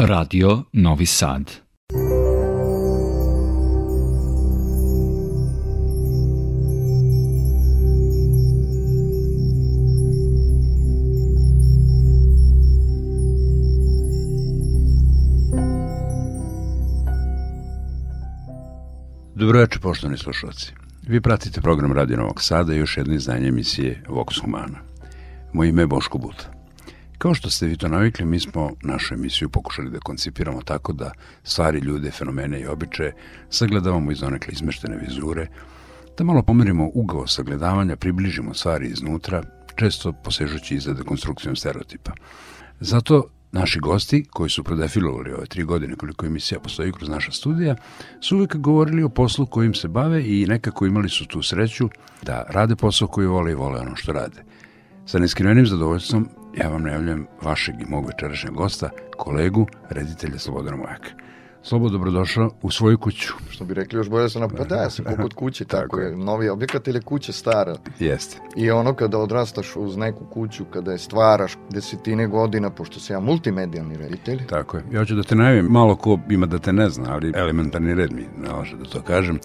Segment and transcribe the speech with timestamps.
[0.00, 1.50] Radio Novi Sad.
[19.34, 20.72] Dobroveče, poštovani slušalci.
[21.08, 24.78] Vi pratite program Radio Novog Sada i još jedno izdanje emisije Vox Humana.
[25.52, 26.57] Moje ime je Boško Buta.
[27.18, 31.12] Kao što ste vi to navikli, mi smo našu emisiju pokušali da koncipiramo tako da
[31.42, 33.14] stvari, ljude, fenomene i običaje
[33.50, 35.46] sagledavamo iz onekle izmeštene vizure,
[36.18, 39.42] da malo pomerimo ugao sagledavanja, približimo stvari iznutra,
[39.76, 42.12] često posežući iza dekonstrukcijom stereotipa.
[42.80, 47.76] Zato naši gosti, koji su prodefilovali ove tri godine koliko emisija postoji kroz naša studija,
[48.20, 51.88] su uvek govorili o poslu kojim se bave i nekako imali su tu sreću
[52.22, 54.42] da rade posao koji vole i vole ono što rade.
[55.08, 61.08] Sa neskrivenim zadovoljstvom ja vam najavljam vašeg i mog večerašnjeg gosta, kolegu, reditelja Slobodana Mojaka.
[61.62, 63.32] Slobo, dobrodošao u svoju kuću.
[63.50, 66.00] Što bi rekli još bolje sam na, pa da, ja sam kod kuće, tako, tako
[66.00, 66.16] je.
[66.16, 67.76] Novi objekat ili kuća stara.
[67.98, 68.38] Jeste.
[68.56, 73.20] I ono kada odrastaš uz neku kuću, kada je stvaraš desetine godina, pošto sam ja
[73.20, 74.46] multimedijalni reditelj.
[74.46, 74.84] Tako je.
[74.92, 78.12] Ja ću da te najavim, malo ko ima da te ne zna, ali elementarni red
[78.12, 79.38] mi nalaže da to kažem.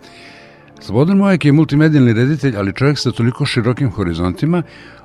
[0.79, 4.63] Slobodan Mojak je multimedijalni reditelj, ali čovjek sa toliko širokim horizontima,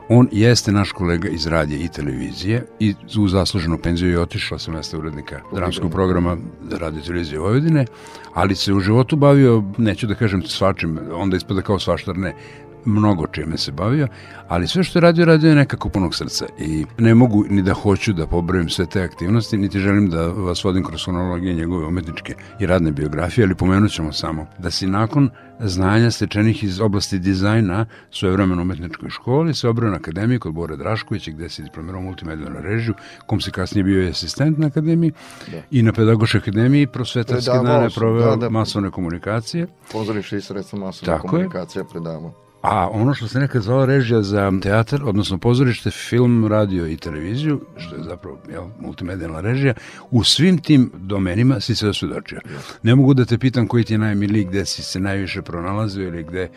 [0.08, 4.70] On jeste naš kolega iz radije i televizije i u zasluženu penziju je otišao sa
[4.70, 6.36] mesta urednika dramskog programa
[6.70, 7.86] radio televizije Vojvodine,
[8.34, 12.34] ali se u životu bavio, neću da kažem svačim, onda ispada kao svaštar ne,
[12.84, 14.08] mnogo čime se bavio,
[14.48, 17.74] ali sve što je radio, radio je nekako punog srca i ne mogu ni da
[17.74, 22.34] hoću da pobrojim sve te aktivnosti, niti želim da vas vodim kroz kronologije njegove umetničke
[22.60, 27.86] i radne biografije, ali pomenut ćemo samo da si nakon znanja stečenih iz oblasti dizajna
[28.10, 32.94] svojevremeno umetničkoj školi se obrao na akademiji kod Bore Draškovića gde se diplomirao multimedijalnu režiju,
[33.26, 35.12] kom se kasnije bio i asistent na akademiji
[35.52, 35.58] da.
[35.70, 39.66] i na pedagoškoj akademiji prosvetarske dane proveo da, da, masovne komunikacije.
[39.92, 42.47] Pozorište i sredstvo masovne komunikacije predavamo.
[42.62, 47.60] A ono što se nekad zvao režija za teatar, odnosno pozorište, film, radio i televiziju,
[47.76, 49.74] što je zapravo jel, multimedijalna režija,
[50.10, 52.40] u svim tim domenima si sve svedočio.
[52.82, 56.22] Ne mogu da te pitam koji ti je najmiliji, gde si se najviše pronalazio ili
[56.22, 56.48] gde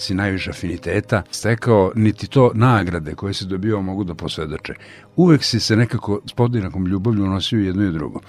[0.00, 4.74] si najviše afiniteta stekao, niti to nagrade koje si dobio mogu da posvedoče.
[5.16, 8.20] Uvek si se nekako s podinakom ljubavlju unosio jedno i drugo.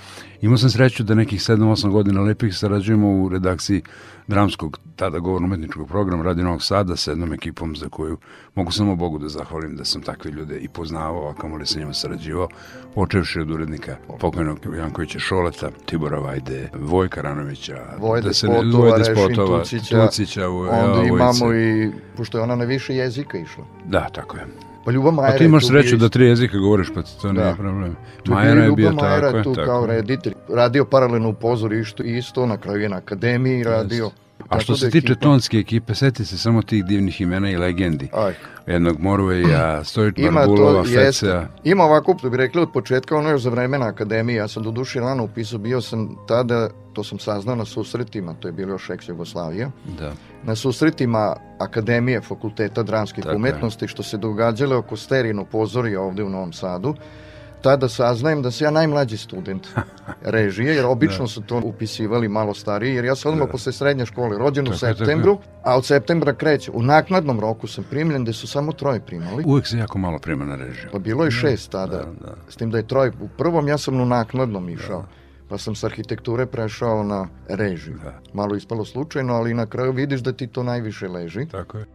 [0.41, 3.81] Imao sam sreću da nekih 7-8 godina lepih sarađujemo u redakciji
[4.27, 8.17] dramskog, tada govorno-umetničkog programa Radio Novog Sada sa jednom ekipom za koju
[8.55, 11.79] mogu samo Bogu da zahvalim da sam takve ljude i poznavao, a kamo li sa
[11.79, 12.47] njima sarađivao,
[12.95, 18.89] počevši od urednika pokojnog Jankovića Šoleta, Tibora Vajde, Vojka Ranovića, Vojde da se ne, Spotova,
[18.89, 21.60] Vojde Spotova, Tucića, Tucića onda imamo i,
[22.17, 23.63] pošto je ona na više jezika išla.
[23.85, 24.45] Da, tako je.
[24.85, 27.43] Pa Ljuba Majera A ti imaš sreću da tri jezika govoriš, pa to da.
[27.43, 27.95] nije problem.
[28.27, 29.43] Majera je bio Majera tako.
[29.43, 29.65] tu tako.
[29.65, 30.33] kao reditelj.
[30.49, 34.05] Radio paralelno u pozorištu isto, na kraju je na akademiji radio.
[34.05, 34.11] Yes.
[34.51, 35.19] A što se da tiče ekipa...
[35.19, 38.09] tonske ekipe, seti se samo tih divnih imena i legendi.
[38.13, 38.33] Aj.
[38.67, 41.47] Jednog Morveja, Stojić Barbulova, Fecea.
[41.63, 44.71] Ima ovako, da bi rekli, od početka, ono još za vremena akademije, ja sam do
[44.71, 48.89] duše rano upisao, bio sam tada, to sam saznao na susretima, to je bilo još
[48.89, 50.11] ex Jugoslavija, da.
[50.43, 53.89] na susretima Akademije Fakulteta dramskih Tako umetnosti, je.
[53.89, 56.95] što se događale oko Sterino pozorija ovde u Novom Sadu,
[57.61, 59.67] tada saznajem da sam ja najmlađi student
[60.35, 61.27] režije, jer obično da.
[61.27, 63.51] su to upisivali malo stariji, jer ja sam odmah da.
[63.51, 66.71] posle srednje škole rođen u septembru, a od septembra kreće.
[66.71, 69.43] U naknadnom roku sam primljen, gde su samo troje primali.
[69.47, 70.89] Uvek se jako malo prima na režiju.
[70.91, 72.35] Pa bilo je da, šest tada, da, da.
[72.49, 73.11] s tim da je troje.
[73.21, 75.01] U prvom ja sam u naknadnom išao.
[75.01, 75.07] Da
[75.51, 77.97] pa sam s arhitekture prešao na režiju.
[78.03, 78.19] Da.
[78.33, 81.45] Malo ispalo slučajno, ali na kraju vidiš da ti to najviše leži.
[81.51, 81.85] Tako je.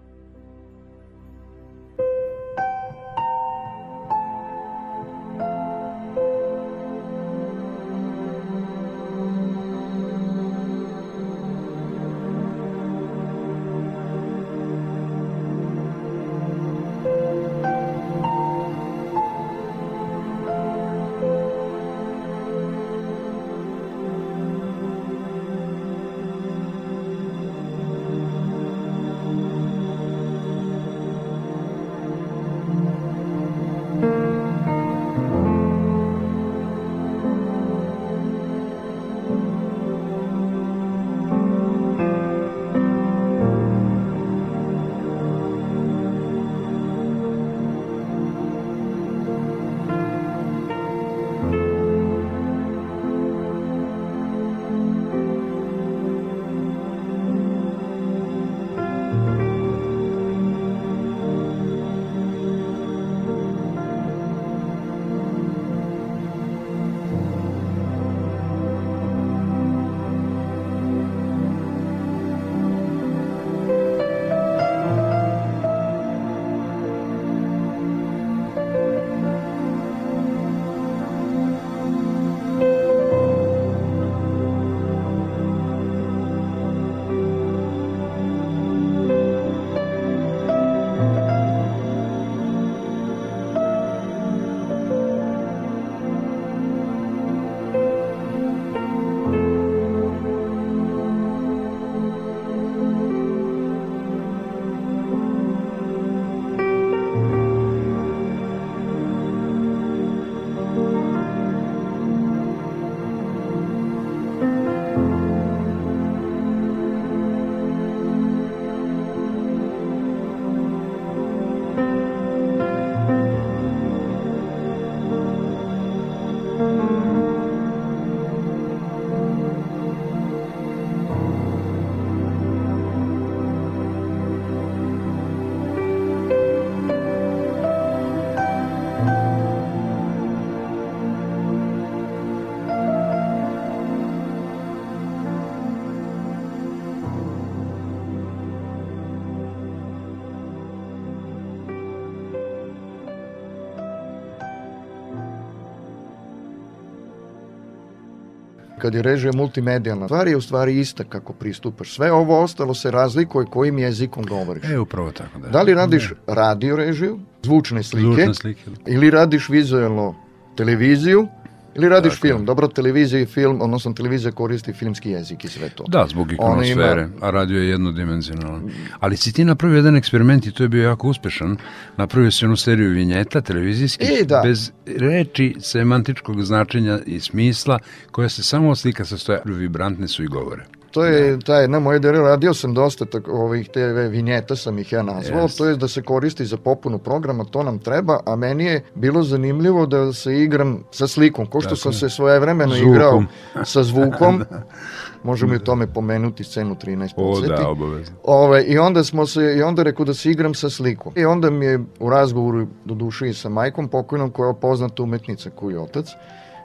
[158.86, 161.94] Kad je režija multimedijalna, stvar je u stvari ista kako pristupaš.
[161.94, 164.64] Sve ovo ostalo se razlikuje kojim jezikom govoriš.
[164.70, 165.48] E, upravo tako, da.
[165.48, 168.70] Da li radiš radio režiju, zvučne slike, Zvučne slike.
[168.86, 170.14] ili radiš vizualno
[170.56, 171.26] televiziju,
[171.76, 172.30] ili radiš Tako je.
[172.30, 172.44] film.
[172.44, 175.84] Dobro, televizija i film, odnosno televizija koristi filmski jezik i sve to.
[175.88, 178.70] Da, zbog Ona ima- ikonosfere, a radio je jednodimenzionalan.
[179.00, 181.56] Ali si ti napravio jedan eksperiment i to je bio jako uspešan.
[181.96, 184.40] Napravio si onu seriju vinjeta televizijskih E, da.
[184.44, 187.78] bez reči semantičkog značenja i smisla
[188.10, 190.64] koja se samo slika sastoja, vibrantne su i govore.
[190.90, 193.78] To je ta jedna moja ideja, radio sam dosta tak, ovih TV
[194.10, 195.58] vinjeta sam ih ja nazvao, Jeste.
[195.58, 199.22] to je da se koristi za popunu programa, to nam treba, a meni je bilo
[199.22, 201.98] zanimljivo da se igram sa slikom, ko što Tako sam je.
[201.98, 202.92] se svojevremeno Zvukom.
[202.92, 203.22] igrao
[203.64, 204.42] sa zvukom,
[205.24, 208.16] možemo i o tome pomenuti scenu 13 O, da, obavezno.
[208.22, 211.12] Ove, I onda smo se, i onda rekao da se igram sa slikom.
[211.16, 215.02] I onda mi je u razgovoru, do duše i sa majkom pokojnom, koja je poznata
[215.02, 216.06] umetnica koji je otac,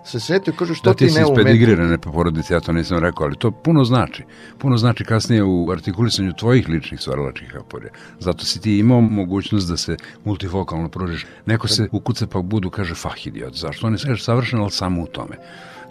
[0.05, 1.45] se setio, kaže, što Da, ti ti si ne iz umetnik?
[1.47, 4.23] pedigrirane porodice, ja to nisam rekao, ali to puno znači.
[4.57, 7.91] Puno znači kasnije u artikulisanju tvojih ličnih stvaralačkih aporija.
[8.19, 11.25] Zato si ti imao mogućnost da se multifokalno pružiš.
[11.45, 13.55] Neko se ukuce pa budu, kaže, fah idiot.
[13.55, 13.87] Zašto?
[13.87, 15.35] On je kaže, savršen, ali samo u tome.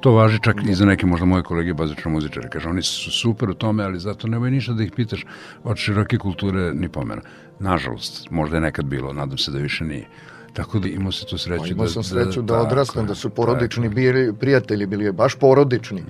[0.00, 2.48] To važi čak i za neke možda moje kolege bazično muzičare.
[2.48, 5.24] Kaže, oni su super u tome, ali zato nemoj ništa da ih pitaš
[5.64, 7.22] od široke kulture ni pomena.
[7.58, 10.06] Nažalost, možda je nekad bilo, nadam se da više nije.
[10.52, 11.92] Tako da imao se tu sreću Pa imao da...
[11.92, 13.90] sam sreću da, tako odrastam, je, da su tako porodični je.
[13.90, 16.04] bili, prijatelji bili baš porodični.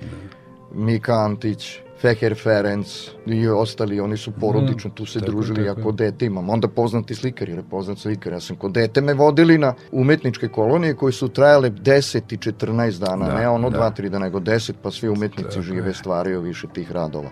[0.73, 2.87] Mika Antić, Feher Ferenc
[3.25, 5.83] i ostali, oni su porodično tu se tako, družili, ja tako.
[5.87, 6.49] kod dete imam.
[6.49, 8.33] Onda poznati slikar, jer je poznat slikar.
[8.33, 12.99] Ja sam kod dete me vodili na umetničke kolonije koje su trajale 10 i 14
[12.99, 13.91] dana, Da, ne ono da.
[13.97, 15.93] 2-3 dana, nego 10, pa svi umetnici Tako žive, je.
[15.93, 17.29] stvaraju više tih radova.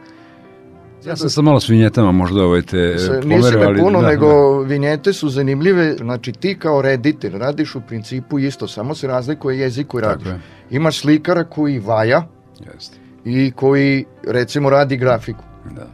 [1.05, 4.27] Ja sam sa malo svinjetama možda ovaj te Se, pomerio, ali puno, da, nego
[4.59, 9.87] vinjete su zanimljive, znači ti kao reditelj radiš u principu isto, samo se razlikuje jezik
[9.87, 10.27] koji radiš.
[10.27, 10.39] je.
[10.69, 12.27] Imaš slikara koji vaja
[12.59, 12.97] Da, jeste.
[13.25, 15.87] i koji recimo radi grafiku, Da,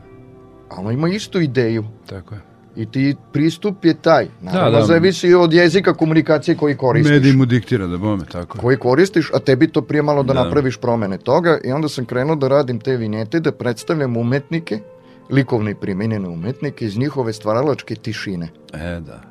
[0.70, 2.42] a on ima istu ideju tako je.
[2.76, 4.28] i ti pristup je taj.
[4.42, 4.86] Naravno, Da, da.
[4.86, 7.12] zavisi od jezika komunikacije koji koristiš.
[7.12, 8.62] Medij mu diktira da bome, tako je.
[8.62, 10.44] koji koristiš, a tebi to prije malo da, Da.
[10.44, 14.80] napraviš promene toga i onda sam krenuo da radim te vinjete, da predstavljam umetnike,
[15.30, 18.50] likovne i primenjene umetnike iz njihove stvaralačke tišine.
[18.74, 19.22] E, da.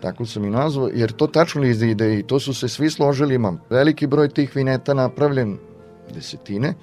[0.00, 3.34] Tako sam i nazvao, jer to tačno iz ide i to su se svi složili,
[3.34, 5.58] imam veliki broj tih vineta napravljen,
[6.14, 6.74] desetine,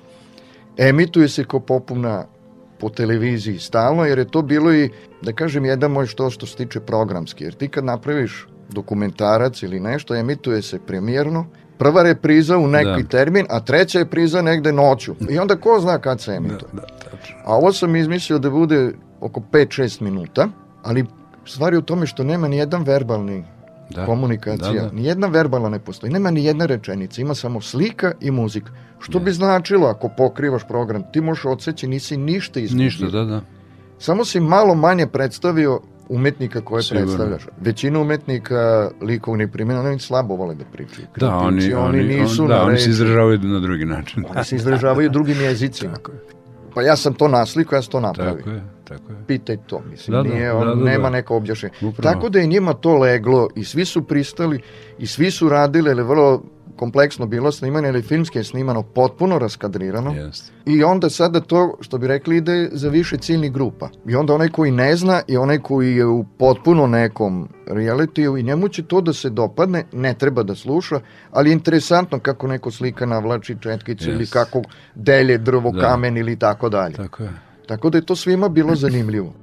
[0.78, 2.26] emituje se kao popuna
[2.80, 4.90] po televiziji stalno, jer je to bilo i,
[5.22, 9.80] da kažem, jedan moj što što se tiče programski, jer ti kad napraviš dokumentarac ili
[9.80, 11.46] nešto, emituje se premijerno,
[11.82, 13.10] prva repriza u neki Da.
[13.10, 15.16] termin, a treća repriza negde noću.
[15.30, 16.70] I onda ko zna kad se Da, emituje.
[16.74, 17.36] da, tačno.
[17.46, 20.48] A ovo sam izmislio da bude oko 5-6 minuta,
[20.84, 21.06] ali
[21.46, 23.44] stvar je u tome što nema ni jedan verbalni
[23.90, 24.06] Da.
[24.06, 24.92] komunikacija, Da, da.
[24.92, 28.72] ni jedna verbalna ne postoji, nema ni jedna rečenica, ima samo slika i muzika.
[29.00, 32.86] Što bi značilo ako pokrivaš program, ti možeš odseći, nisi ništa izgubio.
[32.86, 33.42] Ništa, da, da.
[34.00, 35.80] Samo si malo manje predstavio
[36.12, 37.06] umetnika koje Sigurno.
[37.06, 37.48] predstavljaš.
[37.62, 41.08] Većina umetnika likovni primjena, oni slabo vole da pričaju.
[41.18, 44.24] Da, oni, Kritici, oni, nisu on, na da, oni se izražavaju na drugi način.
[44.36, 45.94] Oni se izražavaju drugim jezicima.
[45.94, 46.18] Tako je,
[46.74, 48.34] Pa ja sam to naslikao, ja sam to napravio.
[48.34, 48.62] tako je,
[48.98, 49.18] tako je.
[49.28, 50.84] pitaj to, mislim, Da, da, nije, da, on, da, da.
[50.84, 51.76] nema neko objašnjenje.
[51.82, 52.14] Upravo.
[52.14, 54.62] Tako da je njima to leglo i svi su pristali
[54.98, 56.42] i svi su radili, je vrlo
[56.76, 60.12] kompleksno bilo snimanje, ili filmski je snimano potpuno raskadrirano.
[60.14, 60.52] Jeste.
[60.66, 63.90] I onda sada to, što bi rekli, ide za više ciljnih grupa.
[64.08, 68.44] I onda onaj koji ne zna i onaj koji je u potpuno nekom realitiju i
[68.44, 71.00] njemu će to da se dopadne, ne treba da sluša,
[71.32, 74.34] ali je interesantno kako neko slika navlači četkicu ili Jest.
[74.34, 74.62] kako
[74.96, 75.82] delje drvo, Da.
[75.82, 76.94] kamen ili tako dalje.
[76.96, 77.30] Tako je.
[77.66, 79.34] Tako da je to svima bilo zanimljivo.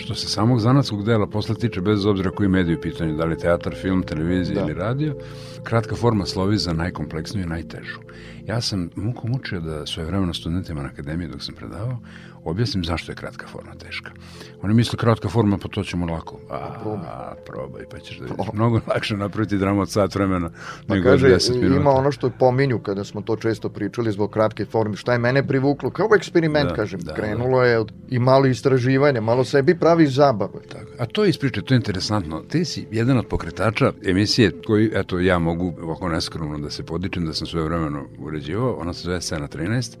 [0.00, 3.38] Što se samog zanatskog dela posle tiče, bez obzira koji mediju u pitanju, da li
[3.38, 4.60] teatar, film, televizija da.
[4.60, 5.14] ili radio,
[5.62, 7.98] kratka forma slovi za najkompleksniju i najtežu.
[8.50, 11.98] Ja sam muku mučio da svoje vremeno studentima na akademiji dok sam predavao,
[12.44, 14.10] objasnim zašto je kratka forma teška.
[14.62, 16.40] Oni misle kratka forma, pa to ćemo lako.
[16.50, 16.54] A,
[17.06, 18.52] a probaj, pa ćeš da vidiš.
[18.52, 20.50] Mnogo lakše napraviti dramu od sat vremena
[20.86, 21.80] pa nego kaže, 10 minuta.
[21.80, 24.96] Ima ono što pominju kada smo to često pričali zbog kratke forme.
[24.96, 25.90] Šta je mene privuklo?
[25.90, 27.00] Kao eksperiment, da, kažem.
[27.00, 27.66] Da, Krenulo da.
[27.66, 30.62] je i malo istraživanja, malo sebi pravi zabave.
[30.68, 30.90] Tako.
[30.98, 32.40] A to je ispričaj, to je interesantno.
[32.40, 37.26] Ti si jedan od pokretača emisije koji, eto, ja mogu ovako neskromno da se podičem
[37.26, 38.06] da sam svoje vremeno
[38.40, 38.76] uređivao.
[38.80, 39.96] Ona se zove Sena 13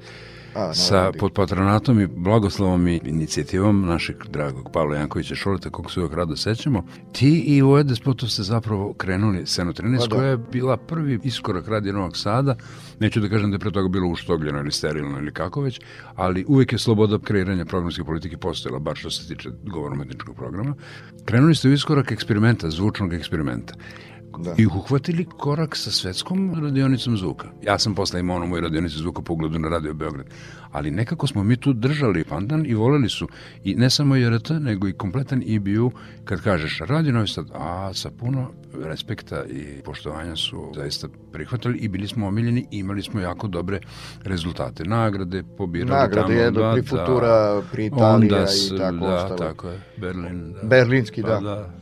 [0.54, 6.00] A, sa pod patronatom i blagoslovom i inicijativom našeg dragog Pavla Jankovića Šoleta, kog se
[6.00, 10.16] uvek rado sećamo, ti i Voje Despotov ste zapravo krenuli Seno 13, pa da.
[10.16, 12.56] koja je bila prvi iskorak radi Novog Sada,
[13.00, 15.80] neću da kažem da je pre toga bilo uštogljeno ili sterilno ili kako već,
[16.14, 20.74] ali uvek je sloboda kreiranja programske politike postojala, bar što se tiče govorno-metničkog programa.
[21.24, 23.74] Krenuli ste u iskorak eksperimenta, zvučnog eksperimenta
[24.40, 24.54] da.
[24.58, 27.48] i uhvatili korak sa svetskom radionicom zvuka.
[27.62, 30.26] Ja sam posle imao ono moju radionicu zvuka po ugledu na Radio Beograd,
[30.72, 33.28] ali nekako smo mi tu držali pandan i voleli su
[33.64, 35.90] i ne samo JRT, nego i kompletan IBU,
[36.24, 38.50] kad kažeš Radio Novi Sad, a sa puno
[38.84, 43.80] respekta i poštovanja su zaista prihvatili i bili smo omiljeni i imali smo jako dobre
[44.22, 44.84] rezultate.
[44.84, 46.60] Nagrade pobirali Nagrade tamo.
[46.60, 49.38] Nagrade je pri Futura, pri Italija i tako da, ostalo.
[49.38, 49.80] tako je.
[49.96, 50.52] Berlin.
[50.52, 50.68] Da.
[50.68, 51.28] Berlinski, da.
[51.28, 51.79] Pa, da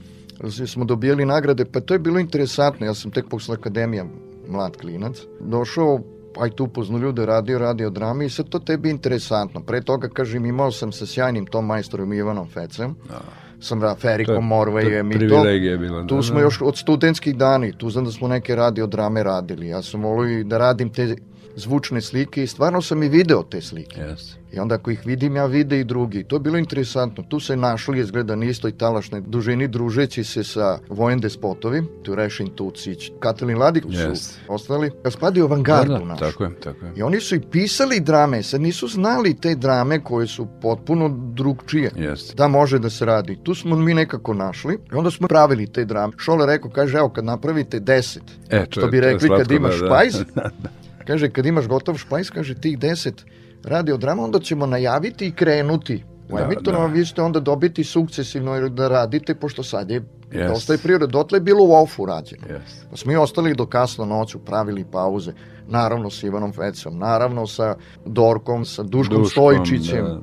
[0.67, 4.05] smo dobijali nagrade, pa to je bilo interesantno, ja sam tek posle akademija
[4.49, 6.01] mlad klinac, došao
[6.41, 9.61] aj tu upoznu ljude, radio, radio drami i sad to tebi interesantno.
[9.61, 13.21] Pre toga, kažem, imao sam sa sjajnim tom majstorom Ivanom Fecem, da.
[13.61, 15.45] sam da, Ferikom Morvejem i to.
[15.79, 16.41] Bila, tu da, smo da.
[16.41, 19.69] još od studentskih dani, tu znam da smo neke radio drame radili.
[19.69, 21.17] Ja sam volio da radim te
[21.57, 24.01] zvučne slike i stvarno sam i video te slike.
[24.01, 24.39] Yes.
[24.53, 26.25] I onda ako ih vidim, ja vide i drugi.
[26.25, 27.25] To je bilo interesantno.
[27.29, 32.49] Tu se našli, izgleda, na istoj talašnoj dužini, družeći se sa Vojen Despotovi, tu Rešin
[32.57, 34.15] Tucić, Katalin Ladik yes.
[34.15, 34.91] su ostali.
[35.05, 36.25] Raspadi avangardu da, da, našu.
[36.25, 36.93] Tako je, tako je.
[36.97, 41.91] I oni su i pisali drame, sad nisu znali te drame koje su potpuno drugčije.
[41.91, 42.35] Yes.
[42.35, 43.39] Da može da se radi.
[43.43, 46.13] Tu smo mi nekako našli i onda smo pravili te drame.
[46.17, 49.87] Šole rekao, kaže, evo, kad napravite deset, e, to što bi rekli kad imaš da,
[49.87, 50.51] špajz, da.
[51.09, 53.25] Kaže, kad imaš gotov špajs, kaže, tih deset
[53.65, 56.87] radiodrama, onda ćemo najaviti i krenuti u da, da.
[56.87, 60.01] vi ćete onda dobiti sukcesivno da radite, pošto sad je
[60.31, 60.49] yes.
[60.49, 61.07] dosta je prirode.
[61.07, 62.43] Dotle je bilo u ofu rađeno.
[62.49, 62.91] Yes.
[62.91, 65.33] Pa smo i ostali do kasno noću, pravili pauze.
[65.69, 70.21] Naravno sa Ivanom Fecom, naravno sa Dorkom, sa Duškom, Duškom Stojičićem da, da.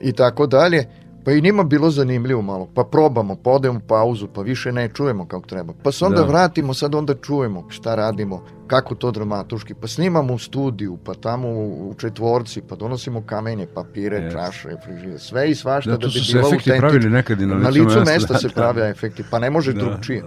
[0.00, 0.86] i tako dalje.
[1.24, 5.28] Pa i njima bilo zanimljivo malo, pa probamo, pa odemo pauzu, pa više ne čujemo
[5.28, 5.72] kako treba.
[5.82, 6.26] Pa se onda da.
[6.26, 11.48] vratimo, sad onda čujemo šta radimo, kako to dramatuški, pa snimamo u studiju, pa tamo
[11.48, 14.32] u četvorci, pa donosimo kamenje, papire, yes.
[14.32, 16.78] čaše, frižije, sve i svašta da, da bi bilo autentično.
[16.78, 19.72] pravili nekad i na licu, na licu mesta, mesta se prave efekti, pa ne može
[19.72, 20.22] da, drugčije.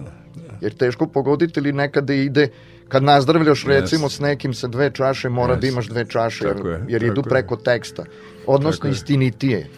[0.60, 2.48] Jer teško pogoditi ili nekada ide
[2.88, 4.16] kad nazdravljaš recimo yes.
[4.16, 5.60] s nekim sa dve čaše, mora yes.
[5.60, 8.04] da imaš dve čaše, jer, je, jer idu preko teksta.
[8.46, 9.68] Odnosno istinitije.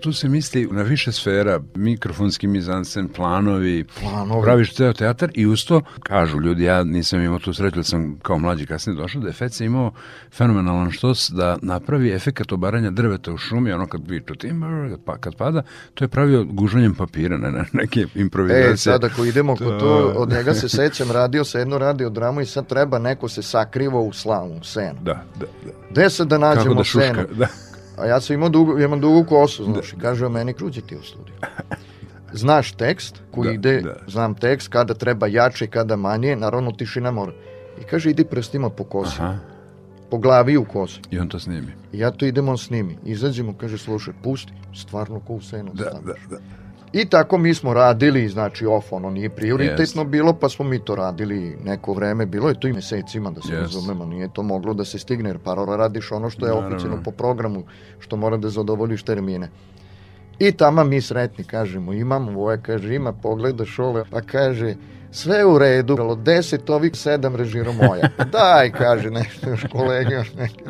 [0.00, 4.42] Tu se misli na više sfera, mikrofonski mizansen, planovi, Planovi.
[4.42, 8.38] praviš ceo teatar i uz to, kažu ljudi, ja nisam imao tu sreću, sam kao
[8.38, 9.92] mlađi kasnije došao, da je Feca imao
[10.32, 15.34] fenomenalan štos da napravi efekat obaranja drveta u šumi, ono kad viču timber, pa kad
[15.34, 15.62] pada,
[15.94, 18.72] to je pravio gužanjem papira, ne, ne neke improvizacije.
[18.72, 22.40] E, sad ako idemo kod to, od njega se sećam, radio sa jednu radio dramu
[22.40, 24.98] i sad treba neko se sakrivo u slavu, u senu.
[25.02, 25.70] Da, da, da.
[25.90, 27.26] Gde sad da Kako nađemo da šuška, senu?
[27.34, 27.46] da.
[27.96, 30.96] A ja sam imao dugu, imam dugu kosu, znaš, i kaže o meni, kruđi ti
[30.96, 31.34] u studiju.
[32.32, 33.94] Znaš tekst koji Da, ide, da.
[34.08, 37.32] znam tekst, kada treba jače, kada manje, naravno tišina mora.
[37.80, 39.38] I kaže, idi prstima po kosi, Aha,
[40.10, 41.00] po glavi u kosu.
[41.10, 41.72] i on to snimi.
[41.92, 42.98] I ja to idemo s njimi.
[43.04, 46.20] Izađemo, kaže, slušaj, pusti, stvarno ko u senu Da, stavljaš.
[46.22, 46.42] da, da.
[46.96, 50.94] I tako mi smo radili, znači off, ono nije prioritetno bilo, pa smo mi to
[50.94, 53.60] radili neko vreme, bilo je to i mesecima da se Yes.
[53.60, 57.10] razumemo, nije to moglo da se stigne, jer parora radiš ono što je oficijalno po
[57.10, 57.64] programu,
[57.98, 59.50] što mora da zadovoljiš termine.
[60.38, 64.74] I tamo mi sretni, kažemo, imam voje, kaže, ima, pogleda šole, pa kaže,
[65.16, 68.08] sve u redu, od deset ovih sedam režiro moja.
[68.16, 70.64] Pa daj, kaže nešto još kolege, još neke.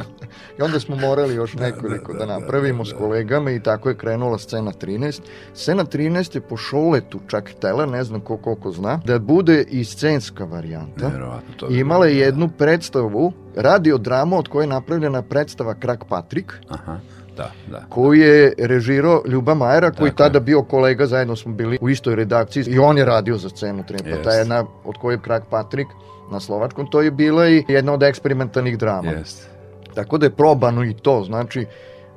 [0.59, 4.73] I onda smo morali još nekoliko da napravimo s kolegama i tako je krenula scena
[4.73, 5.21] 13.
[5.55, 9.85] Scena 13 je po šoletu čak htela, ne znam ko koliko zna, da bude i
[9.85, 11.11] scenska varijanta.
[11.57, 11.71] To.
[11.71, 16.99] I imala je jednu predstavu, radio drama od koje je napravljena predstava Krak Patrik, Aha,
[17.37, 17.85] da, da.
[17.89, 20.29] koju je režirao Ljuba Majera, koji Tako je.
[20.29, 23.85] tada bio kolega, zajedno smo bili u istoj redakciji i on je radio za scenu
[23.89, 24.09] Trepa.
[24.09, 24.23] Jest.
[24.23, 25.87] Ta jedna od koje je Krak Patrik
[26.31, 29.11] na slovačkom, to je bila i jedna od eksperimentalnih drama.
[29.11, 29.49] Jeste.
[29.95, 31.67] Tako da je probano i to, znači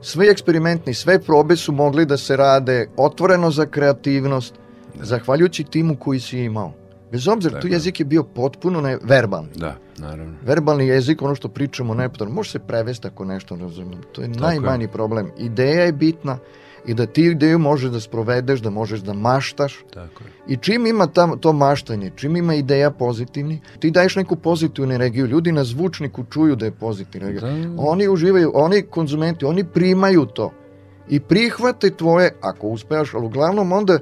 [0.02, 4.54] sve eksperimentni, sve probe su mogli da se rade otvoreno za kreativnost,
[5.02, 6.74] zahvaljujući timu koji si imao.
[7.12, 7.74] Bez obzira, tu je.
[7.74, 9.50] jezik je bio potpuno ne, verbalni.
[9.56, 10.34] Da, naravno.
[10.46, 14.02] Verbalni jezik, ono što pričamo nepotrebno, može se prevesti ako nešto ne razumijem.
[14.12, 15.32] To je Tako najmanji problem.
[15.38, 16.38] Ideja je bitna
[16.86, 19.80] i da ti ideju možeš da sprovedeš, da možeš da maštaš.
[19.94, 20.54] Tako je.
[20.54, 25.28] I čim ima tam, to maštanje, čim ima ideja pozitivni, ti daješ neku pozitivnu energiju.
[25.28, 27.68] Ljudi na zvučniku čuju da je pozitivna energija.
[27.68, 27.82] Da.
[27.82, 30.52] Oni uživaju, oni konzumenti, oni primaju to.
[31.10, 34.00] I prihvate tvoje, ako uspevaš, ali uglavnom onda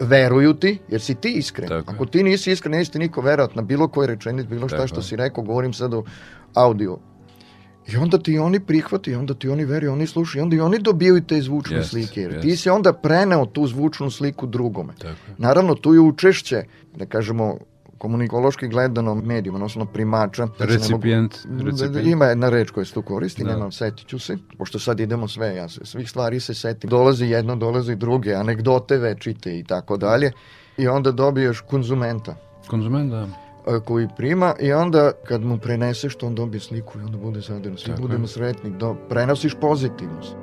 [0.00, 1.68] veruju ti, jer si ti iskren.
[1.68, 1.92] Tako.
[1.92, 4.88] Ako ti nisi iskren, neće ti niko verovati na bilo koji rečenic, bilo šta Tako
[4.88, 6.04] što si rekao, govorim sad o
[6.54, 6.98] audio.
[7.88, 10.78] I onda ti oni prihvati, onda ti oni veruju, oni slušaju, i onda i oni
[10.78, 12.20] dobijaju te zvučne Jest, slike.
[12.20, 12.42] Jer jest.
[12.42, 14.92] ti si onda preneo tu zvučnu sliku drugome.
[14.98, 15.16] Tako.
[15.38, 16.62] Naravno, tu je učešće,
[16.96, 17.58] da kažemo,
[18.00, 20.46] komunikološki gledano medijima, odnosno primača.
[20.48, 22.06] da mogu- Recipijent, Da, recipijent.
[22.06, 23.50] Ima jedna reč koja se tu koristi, Da.
[23.50, 26.90] nemam, setit ću se, pošto sad idemo sve, ja se svih stvari se setim.
[26.90, 30.32] Dolazi jedno, dolazi druge, anegdote večite i tako dalje.
[30.78, 32.34] I onda dobiješ konzumenta
[32.66, 33.26] Konzument, da.
[33.66, 37.40] a, koji prima i onda kad mu preneseš to on dobije sliku i onda bude
[37.40, 37.78] zadovoljan.
[37.78, 38.70] Svi budemo sretni.
[38.70, 40.36] Do, prenosiš pozitivnost.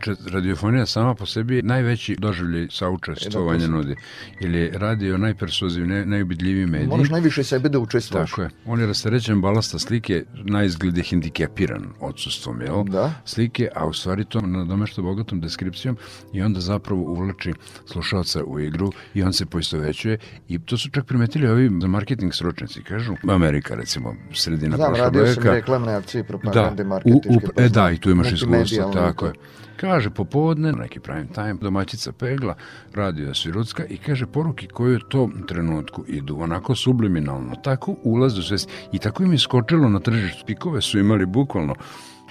[0.00, 3.96] Inače, radiofonija sama po sebi je najveći doživljaj saučestvovanja E, da, nudi.
[4.40, 6.86] Jer je radio najpersozivniji, najubidljiviji medij.
[6.86, 8.30] Moraš najviše sebe da učestvuješ.
[8.30, 8.50] Tako je.
[8.66, 12.84] On je rasterećen balasta slike, na izgled je hendikepiran odsustvom, jel?
[12.84, 13.12] Da.
[13.24, 15.96] Slike, a u stvari to nadomešto bogatom deskripcijom
[16.32, 17.52] i onda zapravo uvlači
[17.86, 22.34] slušalca u igru i on se poistovećuje i to su čak primetili ovi za marketing
[22.34, 25.54] stručnjaci, kažu, Amerika recimo, sredina Znam, prošlog radio sam veka.
[25.54, 27.28] reklamne akcije, Da, propagande, u, marketičke.
[27.56, 29.32] u, e da, i tu imaš iskustva, tako je.
[29.80, 32.54] Kaže, popodne, neki prime time, domaćica pegla,
[32.94, 38.42] radio Svirucka i kaže poruke koje u tom trenutku idu onako subliminalno, tako ulaze u
[38.42, 40.44] svest i tako im je skočilo na tržištu.
[40.46, 41.74] Pikove su imali bukvalno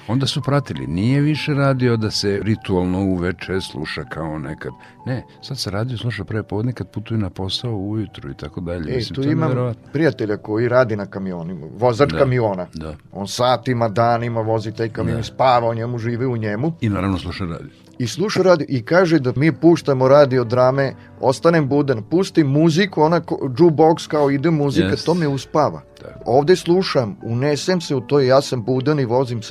[0.08, 4.72] Onda su pratili, nije više radio da se ritualno uveče sluša kao nekad.
[5.06, 8.92] Ne, sad se radio sluša pre podne kad putuju na posao ujutru i tako dalje.
[8.92, 9.82] E, Mislim, tu imam nevjerovatno.
[9.94, 12.68] prijatelja koji radi na kamionima, vozač Da, kamiona.
[12.74, 12.96] da.
[13.12, 15.24] On satima, danima vozi taj kamion, Da.
[15.24, 17.70] spava u njemu, živi u njemu I naravno sluša radio.
[17.98, 23.36] i sluša radio i kaže da mi puštamo radio drame, ostanem budan, pustim muziku, onako
[23.50, 25.06] jukebox kao ide muzika, Jest.
[25.06, 25.82] to me uspava.
[26.02, 26.20] Tako.
[26.26, 29.42] Ovde slušam, unesem se u to, ja sam budan i vozim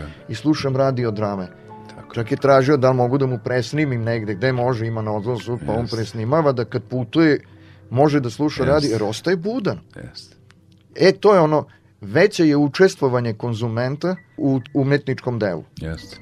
[0.00, 0.06] je.
[0.28, 1.48] i slušam radio drame.
[1.94, 2.14] Tako.
[2.14, 5.58] Čak je tražio da li mogu da mu presnimim negde, gde može, ima na odlazu,
[5.66, 5.94] pa on Jest.
[5.94, 7.40] presnimava da kad putuje
[7.90, 8.72] može da sluša Jest.
[8.72, 9.78] radio, jer ostaje budan.
[9.96, 10.36] Jeste.
[10.94, 11.66] E, to je ono,
[12.00, 15.64] veće je učestvovanje konzumenta u umetničkom delu.
[15.76, 16.16] Jeste.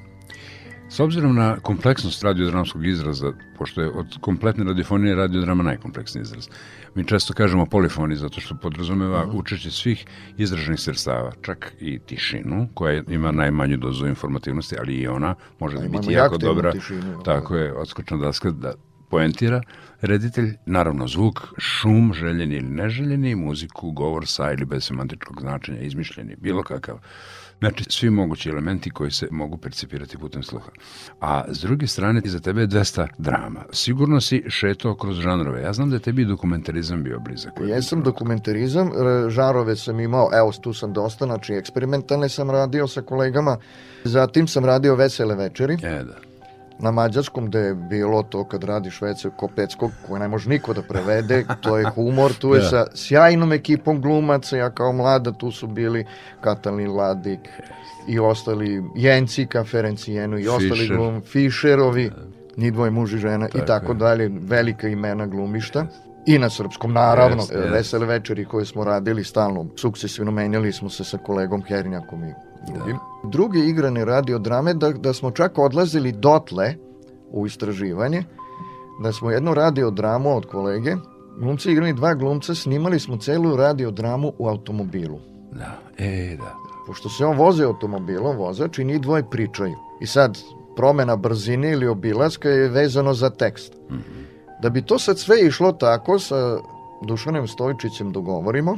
[0.95, 6.47] S obzirom na kompleksnost radiodramskog izraza, pošto je od kompletne radiofonije radiodrama najkompleksniji izraz,
[6.95, 9.37] mi često kažemo polifoni zato što podrazumeva Mhm.
[9.37, 10.05] učešće svih
[10.37, 15.87] izraženih sredstava, čak i tišinu, koja ima najmanju dozu informativnosti, ali i ona može da
[15.87, 16.71] biti jako dobra.
[16.71, 18.73] tišinu, Tako je, odskočna daska da
[19.09, 19.61] poentira
[20.01, 26.35] reditelj, naravno zvuk, šum, željeni ili neželjeni, muziku, govor sa ili bez semantičkog značenja, izmišljeni,
[26.35, 26.99] bilo kakav.
[27.59, 30.69] Znači, svi mogući elementi koji se mogu percipirati putem sluha.
[31.19, 33.65] A s druge strane, iza tebe je 200 drama.
[33.73, 35.61] Sigurno si šetao kroz žanrove.
[35.61, 37.53] Ja znam da je tebi dokumentarizam bio blizak.
[37.67, 43.01] Jesam dokumentarizam, e, žarove sam imao, evo tu sam dosta, znači eksperimentalne sam radio sa
[43.01, 43.57] kolegama,
[44.03, 46.34] zatim sam radio vesele večeri E, da.
[46.79, 50.81] Na mađarskom gde je bilo to kad radiš vece kopeckog koje ne može niko da
[50.81, 52.67] prevede, to je humor, tu je Da.
[52.67, 56.05] sa sjajnom ekipom glumaca, ja kao mlada tu su bili
[56.41, 57.39] Katalin Ladik
[58.07, 60.97] i ostali Jencika, Ferencijenu i ostali Fischer.
[60.97, 62.11] glum, Fischerovi,
[62.57, 63.95] ni dvoje muž i žena Tako i tako je.
[63.95, 65.85] dalje, velika imena glumišta.
[66.25, 67.69] I na srpskom, naravno, e, jeste.
[67.69, 72.33] vesele večeri koje smo radili stalno, sukcesivno menjali smo se sa kolegom Hernjakom i
[72.73, 72.97] drugim.
[73.23, 76.75] Druge igrane radio drame, da, da smo čak odlazili dotle
[77.31, 78.23] u istraživanje,
[79.03, 80.95] da smo jednu radio dramu od kolege,
[81.39, 85.19] glumci igrani dva glumca, snimali smo celu radio dramu u automobilu.
[85.51, 86.55] Da, e, da.
[86.87, 89.75] Pošto se on voze automobilom, vozač i ni dvoje pričaju.
[90.01, 90.37] I sad,
[90.75, 93.73] promena brzine ili obilaska je vezano za tekst.
[94.61, 96.57] Da bi to sad sve išlo tako, sa
[97.01, 98.77] Dušanem Stojčićem dogovorimo,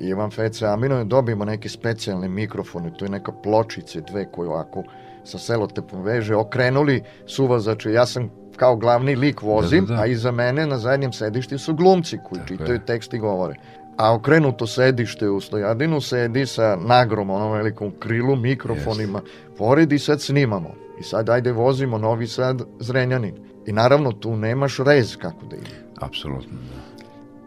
[0.00, 4.82] Ivan Fece Aminom dobijemo neke specijalne mikrofone, to je neka pločice, dve koje ovako
[5.24, 10.02] sa selotepom veže, okrenuli suvozače, ja sam kao glavni lik vozim, Da, da, da.
[10.02, 12.86] a iza mene na zadnjem sedišti su glumci koji Tako čitaju je.
[12.86, 13.54] tekst i govore.
[13.96, 19.20] A okrenuto sedište u stojadinu sedi sa nagrom, onom velikom krilu, mikrofonima,
[19.58, 20.74] pored i sad snimamo.
[21.00, 23.34] I sad ajde vozimo Novi Sad, Zrenjanin.
[23.66, 25.70] I naravno tu nemaš rez kako da ide.
[26.00, 26.85] Apsolutno, da.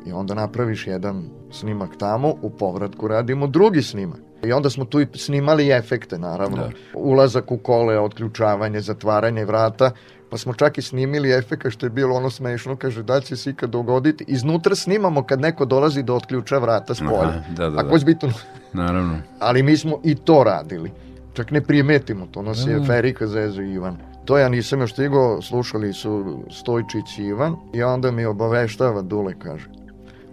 [0.05, 4.19] I onda napraviš jedan snimak tamo, u povratku radimo drugi snimak.
[4.43, 6.57] I onda smo tu i snimali efekte, naravno.
[6.57, 6.69] Da.
[6.93, 9.91] Ulazak u kole, otključavanje, zatvaranje vrata,
[10.29, 13.49] pa smo čak i snimili efeka što je bilo ono smešno, kaže da će se
[13.49, 14.25] ikad dogoditi.
[14.27, 17.19] Iznutra snimamo kad neko dolazi da otključa vrata s polja.
[17.21, 17.95] Aha, da, da, Ako da.
[17.95, 18.29] je bitno.
[18.73, 19.17] Naravno.
[19.39, 20.91] Ali mi smo i to radili.
[21.33, 22.85] Čak ne primetimo to, nas je Da.
[22.85, 23.97] Ferika, Zezo i Ivan.
[24.25, 29.33] To ja nisam još stigao, slušali su Stojčić i Ivan i onda mi obaveštava Dule,
[29.39, 29.78] kaže.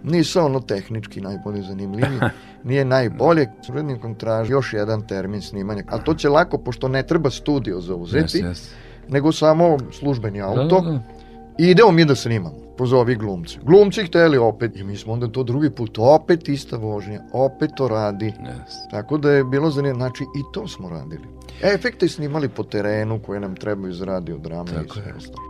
[0.07, 2.19] Nisam ono tehnički najbolje zanimljiviji,
[2.63, 3.47] nije najbolje.
[3.65, 7.81] S urednikom traži još jedan termin snimanja, ali to će lako, pošto ne treba studio
[7.81, 8.75] zauzeti, Jeste, jeste.
[9.09, 10.81] nego samo službeni auto.
[10.81, 11.17] Da, da, da.
[11.57, 12.55] I idemo mi da snimamo.
[12.77, 13.59] Pozovi glumce.
[13.63, 14.75] Glumci hteli opet.
[14.75, 15.97] I mi smo onda to drugi put.
[15.97, 17.21] Opet ista vožnja.
[17.33, 18.25] Opet to radi.
[18.25, 18.87] Jeste.
[18.91, 19.97] Tako da je bilo zanimljivo.
[19.97, 21.23] Znači i to smo radili.
[21.61, 25.46] Efekte snimali po terenu koje nam trebaju iz radio drame i Tako sve ostalo.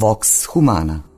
[0.00, 1.09] Vox Humana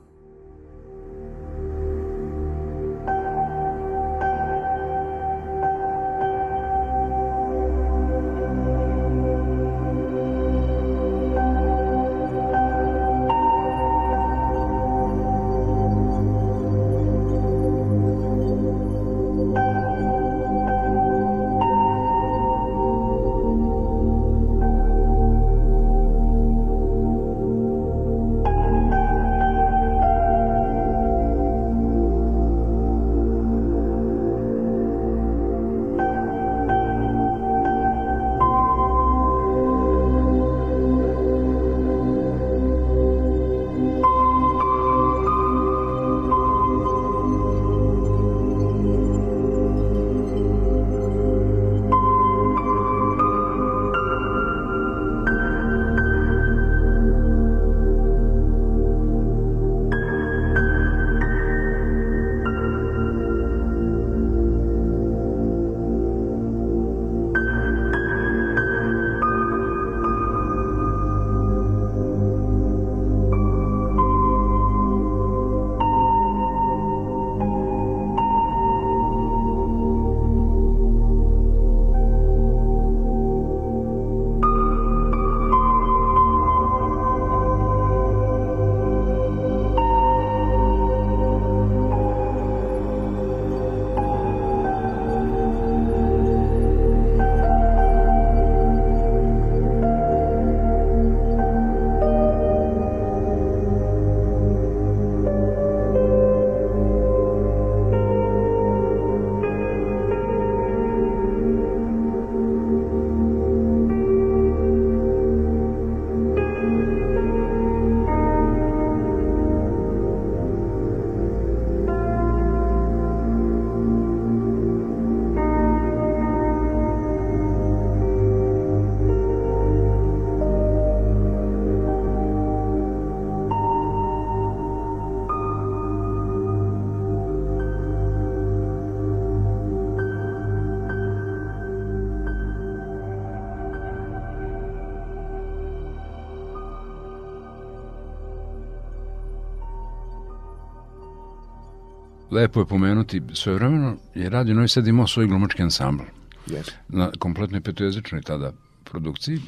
[152.33, 156.03] lepo je pomenuti, svojevremeno je Radio Novi Sad imao svoj glumački ansambl
[156.47, 156.71] Yes.
[156.87, 158.51] na kompletnoj petojezičnoj tada
[158.83, 159.39] produkciji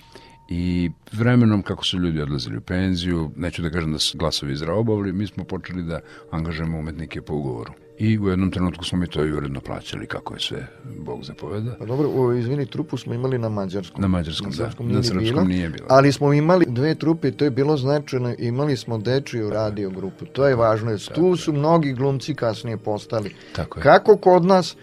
[0.49, 5.13] i vremenom kako su ljudi odlazili u penziju, neću da kažem da su glasovi izraobavili,
[5.13, 5.99] mi smo počeli da
[6.31, 7.73] angažujemo umetnike po ugovoru.
[7.99, 10.67] I u jednom trenutku smo mi to i uredno plaćali kako je sve
[10.99, 11.75] Bog zapoveda.
[11.79, 14.01] Pa dobro, o, izvini, trupu smo imali na mađarskom.
[14.01, 14.63] Na mađarskom, na da.
[14.63, 15.87] srpskom Na nije ni srpskom bilo, nije bilo.
[15.89, 18.35] Ali smo imali dve trupe i to je bilo značajno.
[18.39, 20.25] Imali smo dečiju radio grupu.
[20.25, 20.91] To je važno.
[20.91, 23.35] Jer tu su mnogi glumci kasnije postali.
[23.55, 23.83] Tako je.
[23.83, 24.75] Kako kod nas,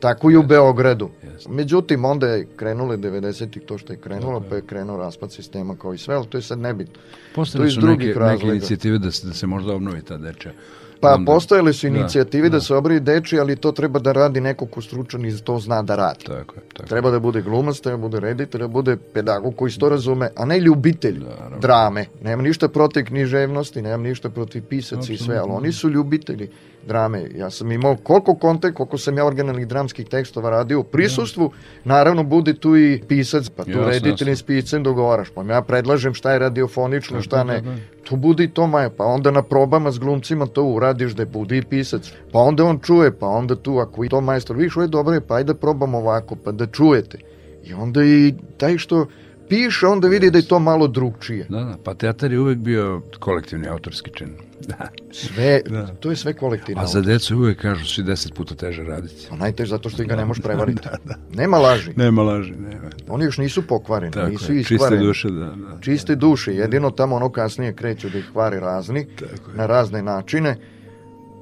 [0.00, 1.10] tako i u Beogradu.
[1.22, 1.50] Jeste.
[1.50, 5.94] Međutim, onda je krenulo 90-ih to što je krenulo, pa je krenuo raspad sistema kao
[5.94, 7.02] i sve, ali to je sad nebitno.
[7.34, 10.52] Postali su neke, neke inicijative da se, da se možda obnovi ta dečja.
[11.00, 12.60] Pa Onda- postojale su Da, inicijative da, da.
[12.60, 15.96] se obravi deči, ali to treba da radi neko ko stručan i to zna da
[15.96, 16.24] radi.
[16.24, 16.86] Tako je, tako je.
[16.86, 20.30] Treba da bude glumac, treba da bude reditelj, treba da bude pedagog koji to razume,
[20.36, 21.58] a ne ljubitelj Naravno.
[21.58, 22.06] drame.
[22.22, 26.48] Nemam ništa protiv književnosti, nemam ništa protiv pisaca i sve, ali oni su ljubitelji
[26.86, 27.28] drame.
[27.34, 31.52] Ja sam imao koliko kontek, koliko sam ja originalnih dramskih tekstova radio u prisustvu,
[31.84, 36.32] naravno bude tu i pisac, pa tu reditelj s piscem dogovaraš, pa ja predlažem šta
[36.32, 37.54] je radiofonično, Tako, šta ne.
[37.54, 37.62] je.
[38.04, 41.58] Tu bude i to maja, pa onda na probama s glumcima to uradiš da bude
[41.58, 44.84] i pisac, pa onda on čuje, pa onda tu ako i to majstor, viš, ovo
[44.84, 47.18] je dobro, pa ajde probamo ovako, pa da čujete.
[47.64, 49.06] I onda i taj što
[49.48, 51.46] piše, onda vidi da je to malo drugčije.
[51.48, 54.28] Da, da, pa teatar je uvek bio kolektivni autorski čin.
[54.60, 54.88] Da.
[55.12, 55.86] Sve, Da.
[55.86, 56.82] to je sve kolektivno.
[56.82, 59.26] A za decu uvek kažu svi deset puta teže raditi.
[59.30, 60.88] Pa najteže zato što ih ga ne možeš prevariti.
[61.32, 61.92] Nema laži.
[61.96, 62.90] Nema laži, nema.
[63.08, 65.04] Oni još nisu pokvareni, Tako nisu je, čiste iskvareni.
[65.04, 65.80] duše, da, da.
[65.80, 70.56] Čiste duše, jedino tamo ono kasnije kreću da ih kvari razni, Tako na razne načine,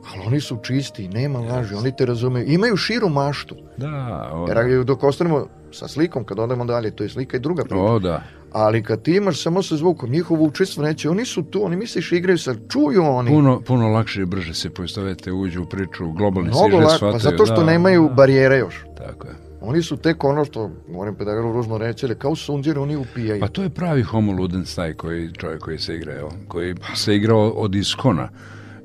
[0.07, 2.45] ali oni su čisti, nema laži, oni te razumeju.
[2.49, 3.57] Imaju širu maštu.
[3.77, 7.63] Da, o, Jer dok ostanemo sa slikom, kad odemo dalje, to je slika i druga
[7.63, 7.81] priča.
[7.81, 8.23] o, da.
[8.53, 12.13] Ali kad ti imaš samo sa zvukom, njihovo učestvo neće, oni su tu, oni misliš
[12.13, 13.31] igraju sa, čuju oni.
[13.31, 17.13] Puno, puno lakše i brže se poistovete, uđu u priču, globalni Mnogo sižet lako, shvataju.
[17.13, 18.85] pa zato što da, nemaju da, barijere još.
[18.99, 19.35] Tako je.
[19.61, 23.41] Oni su tek ono što, moram pedagogu ružno reći, ali kao sunđer oni upijaju.
[23.41, 27.17] Pa to je pravi homo ludens taj koji, čovjek koji se igra, evo, koji se
[27.17, 28.29] igrao od iskona.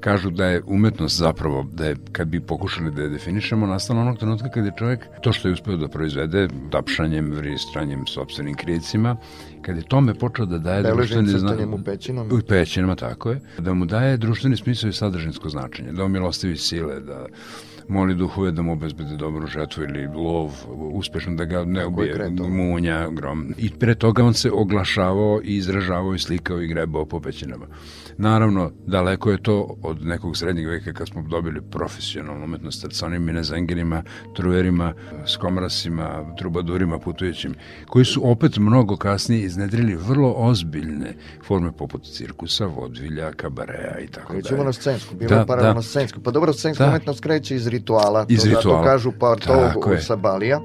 [0.01, 4.17] Kažu da je umetnost zapravo, da je, kad bi pokušali da je definišemo, nastala onog
[4.17, 9.17] trenutka kad je čovjek to što je uspeo da proizvede, tapšanjem, vristranjem, sobstvenim kricima,
[9.61, 12.33] kad je tome počeo da daje Beležim društveni zna- crtanjem u pećinama.
[12.33, 13.39] U pećinama, tako je.
[13.59, 17.25] Da mu daje društveni smisao i sadržinsko značenje, da omilostivi sile, da
[17.87, 20.51] moli duhove da mu obezbede dobru žetvu ili lov,
[20.93, 23.53] uspešno da ga ne je ubije, munja, grom.
[23.57, 27.65] I pre toga on se oglašavao i izražavao i slikao i grebao po pećinama.
[28.17, 33.23] Naravno, daleko je to od nekog srednjeg veka kad smo dobili profesionalnu umetnost sa onim
[33.25, 34.03] minezengerima,
[34.35, 34.93] trujerima,
[35.27, 37.53] skomrasima, trubadurima putujućim,
[37.87, 41.13] koji su opet mnogo kasnije iznedrili vrlo ozbiljne
[41.47, 44.41] forme poput cirkusa, vodvilja, kabareja i tako dalje.
[44.41, 45.87] Krećemo na scensku, bilo Da, paralelno da.
[45.87, 46.19] scensku.
[46.21, 46.89] Pa dobro, scenska Da.
[46.89, 48.25] umetnost kreće iz rituala.
[48.29, 48.83] Iz to zato rituala.
[48.83, 50.59] kažu pa to sa Balija.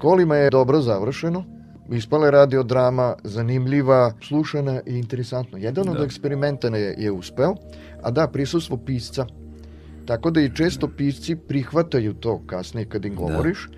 [0.00, 1.44] Kolima je dobro završeno,
[1.92, 5.58] ispala je radio drama, zanimljiva, slušana i interesantno.
[5.58, 5.92] Jedan da.
[5.92, 7.54] od eksperimenta je, je uspeo,
[8.02, 9.26] a da, prisustvo pisca.
[10.06, 13.20] Tako da i često pisci prihvataju to kasnije kad im da.
[13.20, 13.76] govoriš, da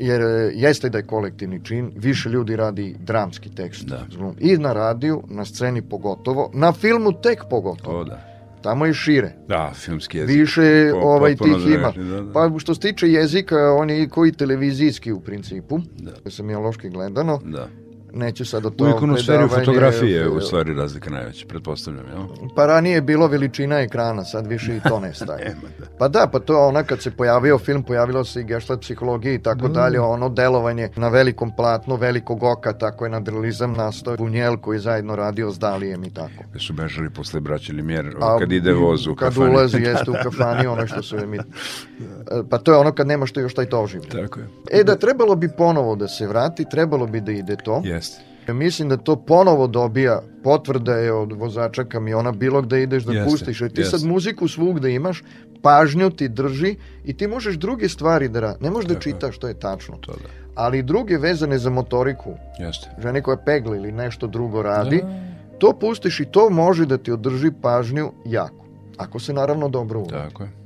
[0.00, 3.84] jer e, jeste da je kolektivni čin, više ljudi radi dramski tekst.
[3.84, 4.06] Da.
[4.38, 8.00] I na radiju, na sceni pogotovo, na filmu tek pogotovo.
[8.00, 8.29] O, da.
[8.62, 9.32] Tamo je šire.
[9.48, 10.36] Da, filmski jezik.
[10.36, 11.92] Više po, ovaj tih ima.
[11.96, 12.32] Da, da.
[12.32, 15.80] Pa što se tiče jezika, on je i koji televizijski u principu.
[15.98, 16.30] Da.
[16.30, 17.40] Sam je loški gledano.
[17.44, 17.68] Da
[18.12, 18.84] neću sad o to...
[18.84, 22.48] U ikonosferiju fotografije u stvari razlika najveća, pretpostavljam, jel?
[22.56, 25.56] Pa ranije je bilo veličina ekrana, sad više i to ne staje.
[25.78, 25.86] Da.
[25.98, 29.34] pa da, pa to je ona kad se pojavio film, pojavilo se i gešlat psihologije
[29.34, 29.80] i tako da.
[29.80, 34.80] dalje, ono delovanje na velikom platnu, velikog oka, tako je nadrealizam nastao Bunjel koji je
[34.80, 36.44] zajedno radio s Dalijem i tako.
[36.50, 39.46] Gde su bežali posle braće Limjer, kad ide voz u kafani.
[39.46, 41.38] Kad ulazi, jeste u kafani, ono što su mi...
[42.50, 44.08] Pa to je ono kad nema što još taj to oživlja.
[44.08, 44.46] Tako je.
[44.70, 47.82] E da trebalo bi ponovo da se vrati, trebalo bi da ide to.
[48.00, 48.20] Jeste.
[48.52, 53.30] Mislim da to ponovo dobija potvrda je od vozača kamiona bilo gde ideš da jeste,
[53.30, 53.60] pustiš.
[53.60, 53.98] Jer ti jeste.
[53.98, 55.22] sad muziku svugde imaš,
[55.62, 58.64] pažnju ti drži i ti možeš druge stvari da radi.
[58.64, 59.96] Ne možeš da čitaš, to je tačno.
[59.96, 60.28] To da.
[60.54, 62.34] Ali druge vezane za motoriku.
[62.58, 62.90] Jeste.
[63.02, 65.58] Žene koja pegla ili nešto drugo radi, da.
[65.58, 68.64] to pustiš i to može da ti održi pažnju jako.
[68.96, 70.14] Ako se naravno dobro uvodi.
[70.14, 70.59] Tako je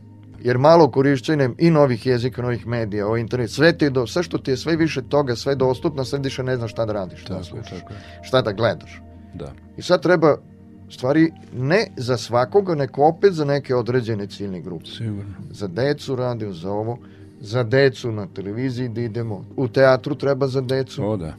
[0.44, 4.38] jer malo korišćenjem i novih jezika, novih medija, o internet, sve ti do, sve što
[4.38, 7.34] ti je sve više toga, sve dostupno, sve više ne znaš šta da radiš, šta,
[7.34, 7.78] da slušaš,
[8.22, 9.00] šta da gledaš.
[9.34, 9.52] Da.
[9.76, 10.36] I sad treba
[10.90, 14.86] stvari ne za svakoga, neko opet za neke određene ciljne grupe.
[14.86, 15.34] Sigurno.
[15.50, 16.98] Za decu radio, za ovo,
[17.40, 21.04] za decu na televiziji da idemo, u teatru treba za decu.
[21.04, 21.34] O da.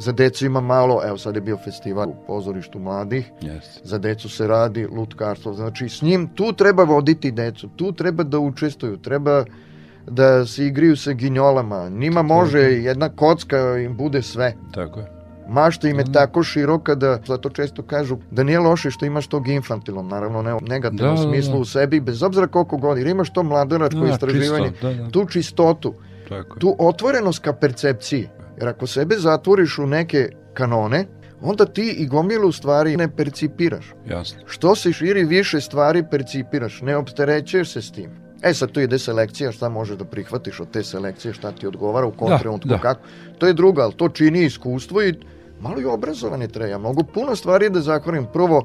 [0.00, 3.80] Za decu ima malo, evo sad je bio festival u pozorištu mladih, yes.
[3.84, 8.38] za decu se radi lutkarstvo, znači s njim tu treba voditi decu, tu treba da
[8.38, 9.44] učestvuju, treba
[10.06, 14.54] da se igriju sa ginjolama, njima može jedna kocka im bude sve.
[14.74, 15.06] Tako je.
[15.48, 16.12] Mašta im je mm.
[16.12, 20.54] tako široka da, zato često kažu da nije loše što imaš tog infantilom, naravno ne
[20.54, 21.60] u negativnom da, smislu da, da.
[21.60, 25.10] u sebi, bez obzira koliko godina, imaš to mladoračko da, istraživanje, čisto, da, da.
[25.10, 25.94] tu čistotu,
[26.28, 28.28] tako tu otvorenost ka percepciji.
[28.60, 31.06] Jer ako sebe zatvoriš u neke kanone,
[31.42, 33.94] onda ti i gomilu stvari ne percipiraš.
[34.06, 34.38] Jasno.
[34.46, 38.10] Što se širi više stvari percipiraš, ne opterećuješ se s tim.
[38.42, 42.06] E sad tu ide selekcija, šta možeš da prihvatiš od te selekcije, šta ti odgovara
[42.06, 42.78] u kom da, trenutku, da.
[42.78, 43.00] kako.
[43.38, 45.14] To je druga, ali to čini iskustvo i
[45.60, 46.70] malo i obrazovanje treba.
[46.70, 48.26] Ja mogu puno stvari da zaklonim.
[48.32, 48.64] Prvo,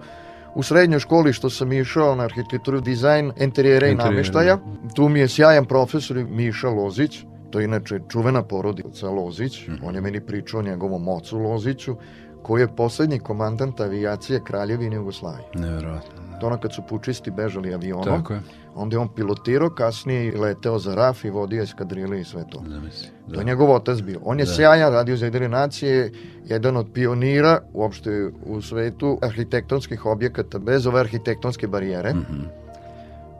[0.55, 4.57] u srednjoj školi što sam išao na arhitekturu, dizajn, interijera i nameštaja,
[4.95, 7.23] tu mi je sjajan profesor Miša Lozić,
[7.55, 11.95] To je inače čuvena porodica Lozić, mm on je meni pričao o njegovom ocu Loziću,
[12.43, 15.47] koji je poslednji komandant avijacije Kraljevine Jugoslavije.
[15.53, 16.13] Nevjerojatno.
[16.31, 16.39] Da.
[16.39, 18.41] To ono kad su pučisti bežali avionom, Tako je.
[18.75, 22.63] onda je on pilotirao, kasnije leteo za RAF i vodio eskadrile i sve to.
[22.69, 23.07] Zamisli.
[23.27, 23.33] Da.
[23.33, 24.19] To je njegov otac bio.
[24.23, 24.51] On je da.
[24.51, 26.11] sjajan, radio za jedine nacije,
[26.45, 32.13] jedan od pionira uopšte u svetu arhitektonskih objekata bez ove arhitektonske barijere.
[32.13, 32.47] Mm -hmm.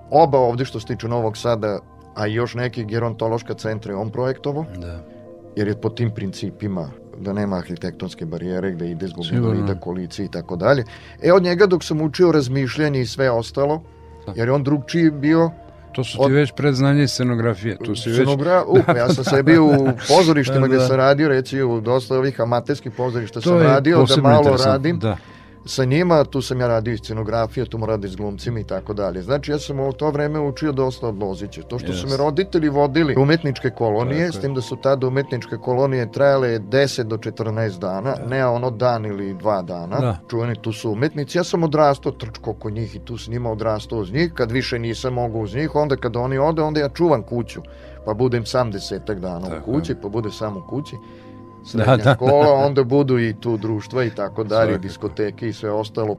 [0.09, 1.79] Oba ovde što se tiče Novog Sada
[2.15, 4.65] a još neki gerontološka centra on projektovo.
[4.77, 4.99] Da.
[5.55, 6.89] Jer je po tim principima
[7.19, 10.83] da nema arhitektonske barijere gde ide zbog invalida kolici i tako dalje.
[11.21, 13.83] E od njega dok sam učio razmišljanje i sve ostalo,
[14.25, 14.33] da.
[14.35, 15.51] jer je on drugčiji bio
[15.95, 16.31] To su ti od...
[16.31, 17.77] već predznanje scenografije.
[17.77, 18.57] Tu si Scenogra...
[18.57, 18.87] već...
[18.89, 20.75] Uh, ja sam se bio u pozorištima da, da.
[20.75, 24.99] gde sam radio, reci u dosta ovih amaterskih pozorišta to sam radio, da malo radim.
[24.99, 25.17] Da
[25.65, 28.93] sa njima, tu sam ja radio i scenografiju, tu mu radio s glumcima i tako
[28.93, 29.21] dalje.
[29.21, 31.61] Znači ja sam u to vreme učio dosta od Lozića.
[31.61, 32.01] To što yes.
[32.01, 36.59] su me roditelji vodili umetničke kolonije, tako s tim da su tada umetničke kolonije trajale
[36.59, 38.25] 10 do 14 dana, da.
[38.25, 39.99] ne ono dan ili dva dana.
[39.99, 40.17] Da.
[40.29, 41.37] Čuveni tu su umetnici.
[41.37, 44.31] Ja sam odrastao trčko oko njih i tu s njima odrastao uz njih.
[44.33, 47.61] Kad više nisam mogu uz njih, onda kad oni ode, onda ja čuvam kuću.
[48.05, 49.71] Pa budem sam desetak dana tako.
[49.71, 50.95] u kući, pa bude sam u kući
[51.65, 52.65] srednja da, da, škola, da, da.
[52.65, 56.17] onda budu i tu društva i tako dalje, diskoteke i sve ostalo.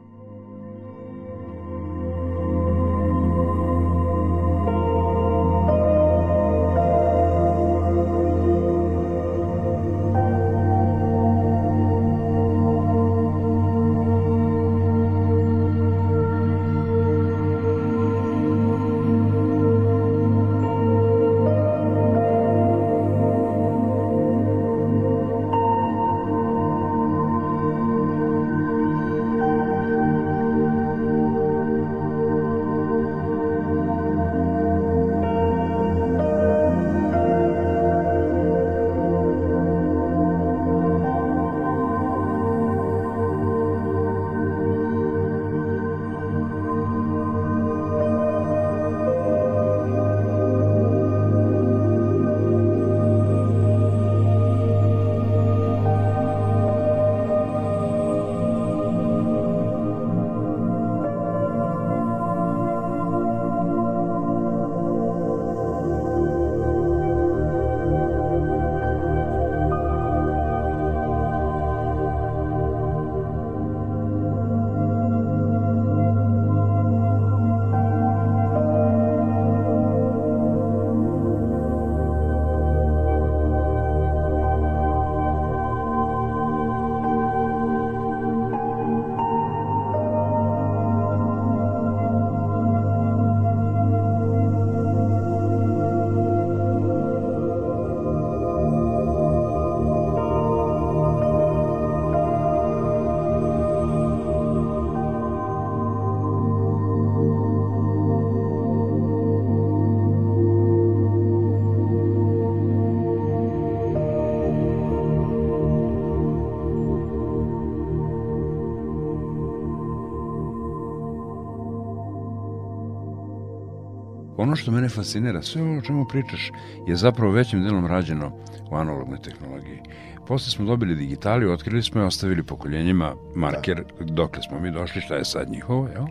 [124.57, 126.50] Ono što mene fascinira, sve ovo o čemu pričaš
[126.86, 128.32] je zapravo većim delom rađeno
[128.70, 129.80] u analognoj tehnologiji.
[130.26, 134.04] Posle smo dobili digitaliju, otkrili smo i ostavili pokoljenjima marker da.
[134.04, 136.07] dokle smo mi došli, šta je sad njihovo, jel?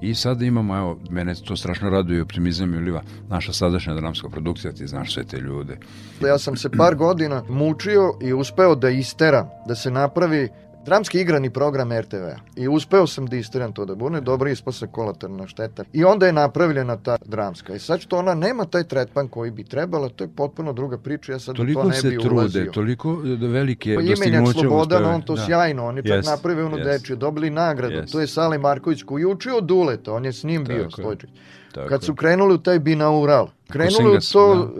[0.00, 4.28] I sada imamo, evo, mene to strašno raduje i optimizam i uliva naša sadašnja dramska
[4.28, 5.76] produkcija, ti znaš sve te ljude.
[6.20, 10.48] Ja sam se par godina mučio i uspeo da istera, da se napravi
[10.84, 12.36] dramski igrani program RTV-a.
[12.56, 15.84] I uspeo sam da istiram to da bude, dobro ispao se kolaterna šteta.
[15.92, 17.74] I onda je napravljena ta dramska.
[17.74, 21.32] I sad što ona nema taj tretman koji bi trebala, to je potpuno druga priča,
[21.32, 22.70] ja sad toliko to ne bi trude, ulazio.
[22.72, 24.52] Toliko velike pa dostignuće.
[24.54, 25.44] Pa Slobodan, on to da.
[25.46, 26.84] sjajno, on je yes, napravio ono yes.
[26.84, 27.94] dečije, dobili nagradu.
[27.94, 28.12] Yes.
[28.12, 31.30] To je Sale Marković koji je učio Duleta, on je s njim bio, Stojčić.
[31.72, 31.88] Tako.
[31.88, 34.72] Kad su krenuli u taj binaural, krenuli u to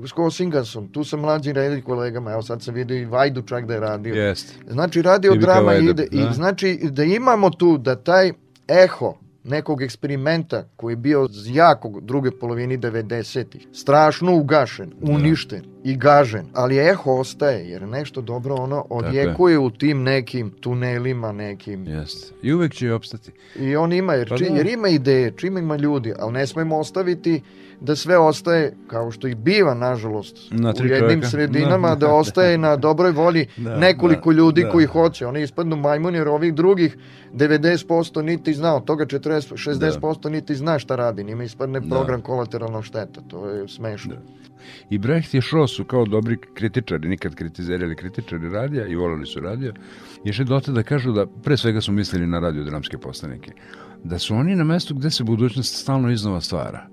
[0.00, 0.08] da.
[0.08, 3.74] s Kosingasom, tu sam mlađi redi kolegama, evo sad sam vidio i Vajdu čak da
[3.74, 4.14] je radio.
[4.14, 4.54] Jest.
[4.68, 6.18] Znači radio drama ide, da.
[6.18, 8.32] i znači da imamo tu da taj
[8.68, 9.14] eho
[9.48, 15.12] nekog eksperimenta koji je bio jako druge polovini 90-ih, strašno ugašen, da.
[15.12, 15.90] uništen da.
[15.90, 21.86] i gažen, ali eho ostaje, jer nešto dobro ono odjekuje u tim nekim tunelima nekim.
[21.86, 22.34] Jeste.
[22.42, 23.32] I uvek će opstati.
[23.56, 24.56] I on ima, jer, pa či, da.
[24.56, 27.42] jer ima ideje, čim ima ljudi, ali ne smemo ostaviti
[27.80, 31.28] da sve ostaje, kao što i biva, nažalost, na u jednim čovjeka.
[31.28, 34.70] sredinama, da, da ostaje na dobroj volji da, nekoliko da, ljudi da.
[34.70, 35.26] koji hoće.
[35.26, 36.96] Oni ispadnu majmuni, jer ovih drugih
[37.34, 40.28] 90% niti zna, od toga 40, 60% da.
[40.28, 41.24] niti zna šta radi.
[41.24, 41.88] Nima ispadne da.
[41.88, 43.20] program kolateralnog šteta.
[43.28, 44.14] To je smešno.
[44.14, 44.20] Da.
[44.90, 49.40] I Brecht i Shaw su kao dobri kritičari, nikad kritizirali kritičari radija i volali su
[49.40, 49.72] radija,
[50.24, 53.52] išli dote da kažu da pre svega su mislili na radiodramske poslanike,
[54.04, 56.86] da su oni na mestu gde se budućnost stalno iznova stvara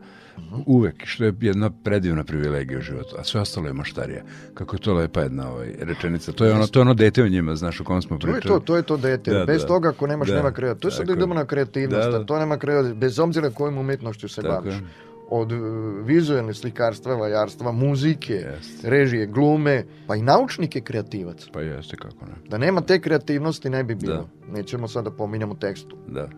[0.65, 4.23] uvek, što je jedna predivna privilegija u životu, a sve ostalo je maštarija.
[4.53, 6.31] Kako je to lepa jedna ovaj, rečenica.
[6.31, 8.41] To je ono, to je ono dete u njima, znaš, o kom smo pričali.
[8.41, 9.31] To je to, to je to dete.
[9.31, 9.67] Da, bez da.
[9.67, 10.81] toga ako nemaš, da, nema kreativnost.
[10.81, 12.25] To je sad idemo na kreativnost, da, da.
[12.25, 14.75] to nema kreativnost, bez obzira kojim umetnošću se tako baviš.
[14.75, 14.81] Je
[15.29, 15.59] od uh,
[16.05, 18.89] vizualne slikarstva, vajarstva, muzike, jeste.
[18.89, 21.47] režije, glume, pa i naučnike kreativac.
[21.53, 22.49] Pa jeste, kako ne.
[22.49, 24.29] Da nema te kreativnosti ne bi bilo.
[24.47, 24.53] Da.
[24.53, 25.97] Nećemo sada da pominjamo tekstu.
[26.07, 26.29] Da.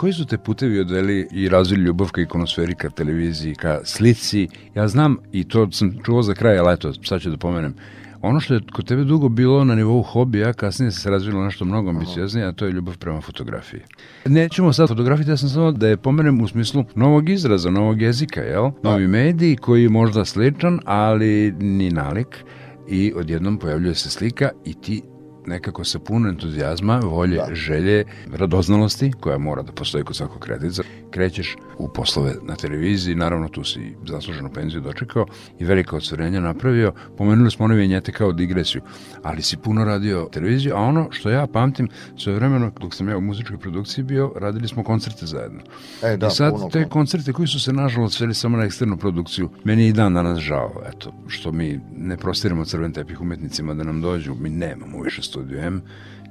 [0.00, 4.48] Koji su te putevi odveli i razvili ljubav ka ikonosferi, ka televiziji, ka slici?
[4.74, 7.74] Ja znam, i to sam čuo za kraj, ali eto, sad ću da pomenem,
[8.22, 11.90] ono što je kod tebe dugo bilo na nivou hobija, kasnije se razvilo nešto mnogo
[11.90, 13.80] ambicioznije, a to je ljubav prema fotografiji.
[14.24, 18.40] Nećemo sad fotografiti, ja sam samo da je pomenem u smislu novog izraza, novog jezika,
[18.40, 18.70] jel?
[18.82, 22.44] Novi mediji koji je možda sličan, ali ni nalik
[22.88, 25.02] i odjednom pojavljuje se slika i ti
[25.50, 27.54] nekako sa puno entuzijazma, volje, da.
[27.54, 33.48] želje, radoznalosti, koja mora da postoji kod svakog kreativca, krećeš u poslove na televiziji, naravno
[33.48, 35.26] tu si zasluženu penziju dočekao
[35.58, 36.92] i velika odsvorenja napravio.
[37.18, 38.82] Pomenuli smo one vinjete kao digresiju,
[39.22, 41.88] ali si puno radio televiziju, a ono što ja pamtim,
[42.18, 45.60] svoje vremeno, dok sam ja u muzičkoj produkciji bio, radili smo koncerte zajedno.
[46.02, 48.96] E, da, I sad puno, te koncerte koji su se nažalost sveli samo na eksternu
[48.96, 53.74] produkciju, meni je i dan danas žao, eto, što mi ne prostiramo crven tepih umetnicima
[53.74, 55.82] da nam dođu, mi nemamo više studio M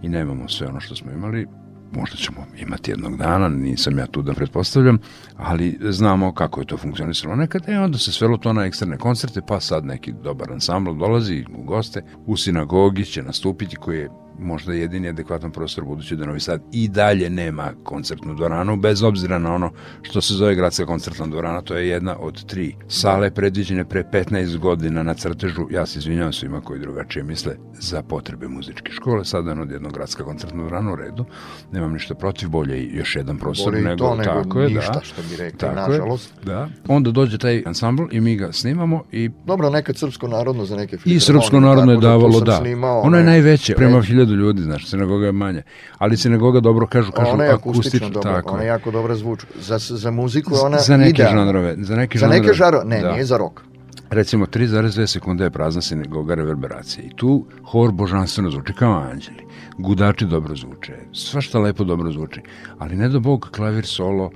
[0.01, 1.47] i nemamo sve ono što smo imali,
[1.91, 4.97] možda ćemo imati jednog dana, nisam ja tu da pretpostavljam,
[5.37, 7.35] ali znamo kako je to funkcionisalo.
[7.35, 11.45] Nekada i onda se svelo to na eksterne koncerte, pa sad neki dobar ansambl dolazi
[11.57, 14.09] u goste, u sinagogi će nastupiti koji je
[14.39, 19.39] možda jedini adekvatan prostor budući da Novi Sad i dalje nema koncertnu dvoranu, bez obzira
[19.39, 19.71] na ono
[20.01, 24.57] što se zove gradska koncertna dvorana, to je jedna od tri sale predviđene pre 15
[24.57, 29.51] godina na crtežu, ja se izvinjavam svima koji drugačije misle, za potrebe muzičke škole, sada
[29.51, 31.25] je od jednog gradska koncertna dvorana u redu,
[31.71, 34.93] nemam ništa protiv, bolje i još jedan prostor bolje nego, to nego tako je, ništa,
[34.93, 36.33] da, što bi rekli, tako nažalost.
[36.39, 36.69] Je, da.
[36.87, 40.97] Onda dođe taj ansambl i mi ga snimamo i Dobro, nekad srpsko narodno za neke
[41.05, 42.57] I srpsko narodno je davalo, da.
[42.57, 43.97] Snimao, ono je najveće, prema
[44.29, 45.63] hiljadu ljudi, znaš, sinagoga je manje.
[45.97, 48.67] Ali sinagoga dobro kažu, kažu ona je akustično, akustično, dobro, tako ona je.
[48.67, 49.45] jako dobro zvuči.
[49.59, 51.45] Za, za muziku ona za neke idealna.
[51.45, 52.39] žanrove, za neke Za žanrove.
[52.41, 53.11] neke žanrove, ne, da.
[53.11, 53.61] nije za rok.
[54.09, 57.05] Recimo, 3,2 sekunde je prazna sinagoga reverberacije.
[57.05, 59.43] I tu hor božanstveno zvuči kao anđeli.
[59.77, 60.93] Gudači dobro zvuče.
[61.13, 62.41] Svašta lepo dobro zvuči.
[62.77, 64.31] Ali ne do bog klavir solo,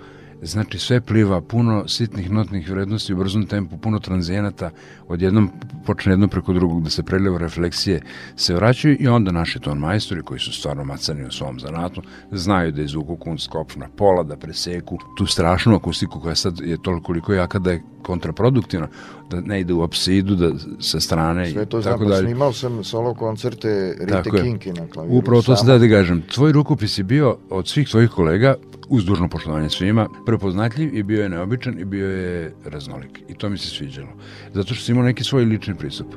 [0.46, 4.70] znači sve pliva, puno sitnih notnih vrednosti u brzom tempu, puno tranzijenata,
[5.08, 5.50] odjednom
[5.86, 8.02] počne jedno preko drugog da se preliva refleksije,
[8.36, 12.72] se vraćaju i onda naši ton majstori koji su stvarno macani u svom zanatu, znaju
[12.72, 17.34] da izvuku kunst kopš na pola, da preseku tu strašnu akustiku koja sad je toliko
[17.34, 18.88] jaka da je kontraproduktivna,
[19.30, 22.26] da ne ide u apsidu, da sa strane Sve to i znam, tako pa dalje.
[22.26, 24.38] snimao sam solo koncerte Rite Tako.
[24.38, 25.18] Kinki na klaviru.
[25.18, 25.72] Upravo to se samo.
[25.72, 26.22] da da kažem.
[26.22, 28.56] Tvoj rukopis je bio od svih tvojih kolega,
[28.90, 33.22] uz dužno poštovanje svima, prepoznatljiv i bio je neobičan i bio je raznolik.
[33.30, 34.10] I to mi se sviđalo.
[34.54, 36.08] Zato što si imao neki svoj lični pristup.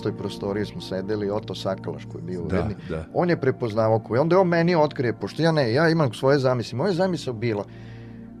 [0.00, 2.74] Istoj prostoriji smo sedeli, Oto Sakalaš koji je bio Da, uredni.
[2.88, 3.04] da.
[3.14, 6.38] On je prepoznavao koji, onda je on meni otkrije, pošto ja ne, ja imam svoje
[6.38, 6.78] zamisli.
[6.78, 7.64] Moje zamisao bila,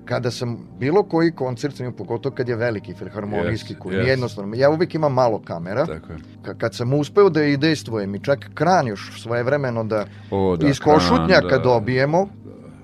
[0.04, 4.06] kada sam bilo koji koncert, snimao, pogotovo kad je veliki filharmonijski, Yes, koji yes.
[4.06, 6.18] jednostavno, ja uvijek imam malo kamera, Tako je.
[6.42, 10.80] Ka- kad sam uspeo da idejstvujem i čak kran još svojevremeno da, O, da, iz
[10.80, 11.58] košutnjaka da.
[11.58, 12.28] dobijemo,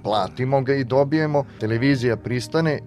[0.02, 2.78] platimo ga i dobijemo, televizija pristane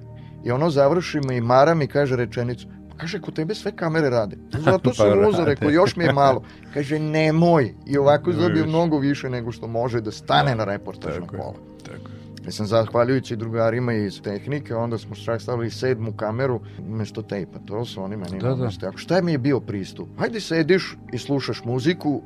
[0.45, 4.37] i ono završimo i Mara mi kaže rečenicu, "Pa kaže, kod tebe sve kamere rade.
[4.61, 5.27] Zato Pa sam rade.
[5.27, 6.43] uzeo, rekao, još mi je malo.
[6.73, 7.73] Kaže, nemoj.
[7.85, 8.65] I ovako više.
[8.65, 11.41] mnogo više nego što može da stane Da, na reportažno Tako je.
[11.41, 11.53] kola.
[11.83, 12.09] Tako
[12.45, 12.51] je.
[12.51, 17.59] Sam zahvaljujući drugarima iz tehnike, onda smo čak stavili sedmu kameru umesto tejpa.
[17.59, 18.69] To su oni meni Da, da.
[18.83, 20.09] Ako šta mi je bio pristup?
[20.17, 22.21] Hajde sediš i slušaš muziku,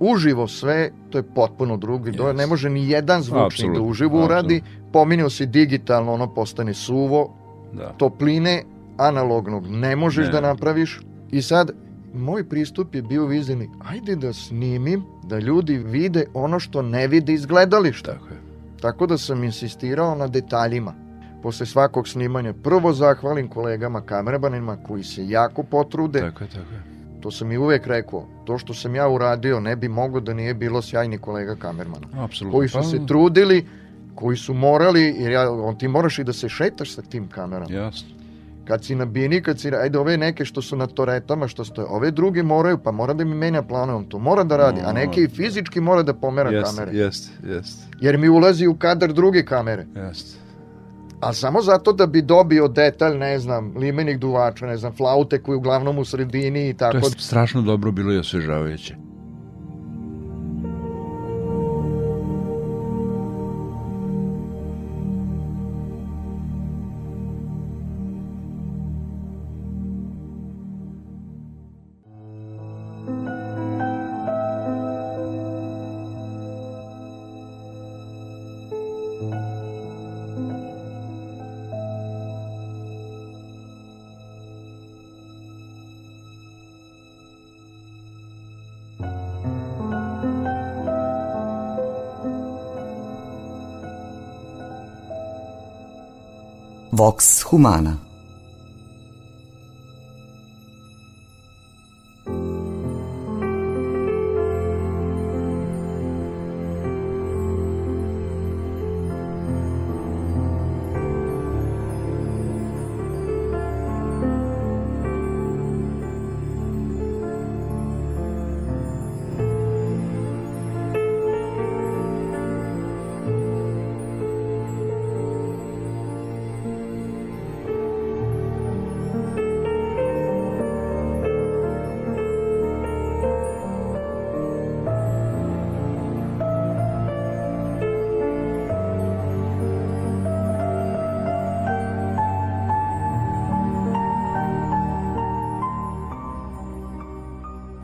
[0.00, 2.10] uživo sve, to je potpuno drugi.
[2.10, 2.18] Yes.
[2.18, 2.36] Yes.
[2.36, 4.62] Ne može ni jedan zvučnik da uživo uradi.
[4.92, 7.34] Pominjao si digitalno, ono postane suvo,
[7.72, 7.88] Da.
[7.88, 8.62] topline
[8.96, 10.32] analognog ne možeš Ne.
[10.32, 11.00] da napraviš.
[11.30, 11.70] I sad,
[12.14, 17.32] moj pristup je bio vizini, ajde da snimim, da ljudi vide ono što ne vide
[17.32, 18.12] iz gledališta.
[18.12, 18.40] Tako je.
[18.80, 20.94] Tako da sam insistirao na detaljima.
[21.42, 26.20] Posle svakog snimanja prvo zahvalim kolegama kameramanima koji se jako potrude.
[26.20, 26.82] Tako je, tako je.
[27.20, 28.26] To sam i uvek rekao.
[28.44, 32.06] To što sam ja uradio ne bi mogo da nije bilo sjajni kolega kamermana.
[32.24, 32.58] Apsolutno.
[32.58, 33.66] Koji su Pa, se trudili,
[34.14, 37.74] koji su morali, jer ja, on ti moraš i da se šetaš sa tim kamerama.
[37.74, 38.08] Jasno.
[38.64, 41.86] Kad si na bini, kad si, ajde ove neke što su na toretama, što stoje,
[41.88, 45.20] ove druge moraju, pa mora da mi menja planom, to mora da radi, a neke
[45.20, 46.96] i fizički mora da pomera Jest, kamere.
[46.98, 49.86] jest, jest, Jer mi ulazi u kadar druge kamere.
[49.96, 50.38] jest.
[51.20, 55.56] A samo zato da bi dobio detalj, ne znam, limenih duvača, ne znam, flaute koji
[55.56, 56.96] uglavnom u sredini i To tako.
[56.96, 58.96] je strašno dobro bilo i osvežavajuće.
[97.02, 98.11] Vox Humana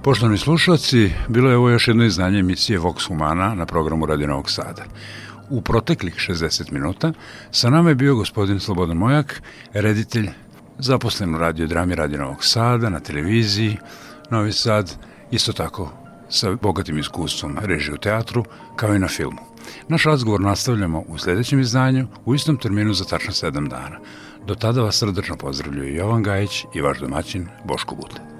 [0.08, 4.50] Poštovani slušalci, bilo je ovo još jedno izdanje emisije Vox Humana na programu Radio Novog
[4.50, 4.84] Sada.
[5.50, 7.12] U proteklih 60 minuta
[7.50, 9.42] sa nama je bio gospodin Slobodan Mojak,
[9.72, 10.28] reditelj
[10.78, 13.76] zaposlen u radio drami Radio Novog Sada, na televiziji
[14.30, 14.96] Novi Sad,
[15.30, 15.92] isto tako
[16.28, 18.44] sa bogatim iskustvom režije u teatru,
[18.76, 19.40] kao i na filmu.
[19.88, 23.98] Naš razgovor nastavljamo u sledećem izdanju u istom terminu za tačno 7 dana.
[24.46, 28.37] Do tada vas srdečno pozdravljaju Jovan Gajić i vaš domaćin Boško Butle.